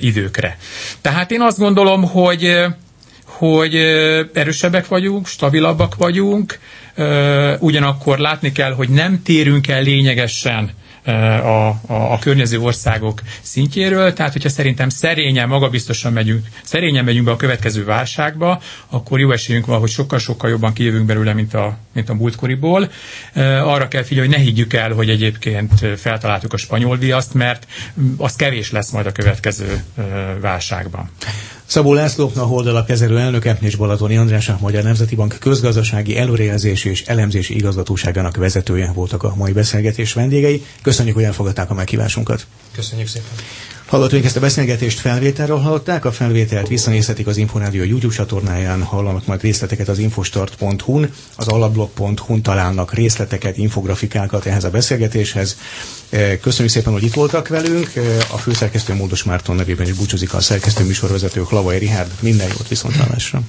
időkre. 0.00 0.56
Tehát 1.00 1.30
én 1.30 1.40
azt 1.40 1.58
gondolom, 1.58 2.02
hogy 2.02 2.64
hogy 3.24 3.74
erősebbek 4.34 4.88
vagyunk, 4.88 5.26
stabilabbak 5.26 5.94
vagyunk, 5.94 6.58
ugyanakkor 7.58 8.18
látni 8.18 8.52
kell, 8.52 8.72
hogy 8.72 8.88
nem 8.88 9.22
térünk 9.22 9.68
el 9.68 9.82
lényegesen 9.82 10.70
a, 11.04 11.68
a, 11.68 11.74
a 11.86 12.18
környező 12.18 12.58
országok 12.60 13.20
szintjéről, 13.42 14.12
tehát 14.12 14.32
hogyha 14.32 14.48
szerintem 14.48 14.88
szerényen, 14.88 15.48
magabiztosan 15.48 16.12
megyünk, 16.12 16.46
szerényen 16.64 17.04
megyünk 17.04 17.24
be 17.24 17.30
a 17.30 17.36
következő 17.36 17.84
válságba, 17.84 18.60
akkor 18.88 19.20
jó 19.20 19.30
esélyünk 19.32 19.66
van, 19.66 19.78
hogy 19.80 19.88
sokkal-sokkal 19.90 20.50
jobban 20.50 20.72
kijövünk 20.72 21.06
belőle, 21.06 21.32
mint 21.32 21.54
a, 21.54 21.76
mint 21.92 22.08
a 22.08 22.14
múltkoriból. 22.14 22.90
Arra 23.64 23.88
kell 23.88 24.02
figyelni, 24.02 24.28
hogy 24.30 24.38
ne 24.38 24.44
higgyük 24.44 24.72
el, 24.72 24.92
hogy 24.92 25.10
egyébként 25.10 25.72
feltaláltuk 25.96 26.52
a 26.52 26.56
spanyol 26.56 26.96
viaszt, 26.96 27.34
mert 27.34 27.66
az 28.16 28.36
kevés 28.36 28.70
lesz 28.70 28.90
majd 28.90 29.06
a 29.06 29.12
következő 29.12 29.82
válságban. 30.40 31.10
Szabó 31.66 31.94
László, 31.94 32.32
a 32.36 32.40
Holdalap 32.40 32.86
kezelő 32.86 33.18
elnöke 33.18 33.58
és 33.60 33.76
Balatoni 33.76 34.16
András, 34.16 34.48
a 34.48 34.58
Magyar 34.60 34.82
Nemzeti 34.82 35.14
Bank 35.14 35.36
közgazdasági 35.40 36.16
előrejelzési 36.16 36.88
és 36.88 37.02
elemzési 37.02 37.56
igazgatóságának 37.56 38.36
vezetője 38.36 38.92
voltak 38.94 39.22
a 39.22 39.34
mai 39.36 39.52
beszélgetés 39.52 40.12
vendégei. 40.12 40.64
Köszönjük, 40.82 41.14
hogy 41.14 41.24
elfogadták 41.24 41.70
a 41.70 41.74
meghívásunkat. 41.74 42.46
Köszönjük 42.74 43.08
szépen. 43.08 43.32
Hallgatóink 43.94 44.24
ezt 44.24 44.36
a 44.36 44.40
beszélgetést 44.40 44.98
felvételről 45.00 45.56
hallották, 45.58 46.04
a 46.04 46.12
felvételt 46.12 46.68
visszanézhetik 46.68 47.26
az 47.26 47.36
Inforádió 47.36 47.84
YouTube 47.84 48.14
csatornáján, 48.14 48.82
hallanak 48.82 49.26
majd 49.26 49.40
részleteket 49.40 49.88
az 49.88 49.98
infostart.hu-n, 49.98 51.10
az 51.36 51.48
alablog.hu-n 51.48 52.42
találnak 52.42 52.94
részleteket, 52.94 53.56
infografikákat 53.56 54.46
ehhez 54.46 54.64
a 54.64 54.70
beszélgetéshez. 54.70 55.56
Eh, 56.10 56.38
köszönjük 56.40 56.72
szépen, 56.74 56.92
hogy 56.92 57.02
itt 57.02 57.14
voltak 57.14 57.48
velünk. 57.48 57.94
Eh, 57.94 58.04
a 58.32 58.36
főszerkesztő 58.36 58.94
Módos 58.94 59.22
Márton 59.22 59.56
nevében 59.56 59.86
is 59.86 59.92
búcsúzik 59.92 60.34
a 60.34 60.40
szerkesztő 60.40 60.84
műsorvezető 60.84 61.44
Lavai 61.50 61.78
Rihárd. 61.78 62.10
Minden 62.20 62.46
jót 62.48 62.68
viszontlátásra! 62.68 63.42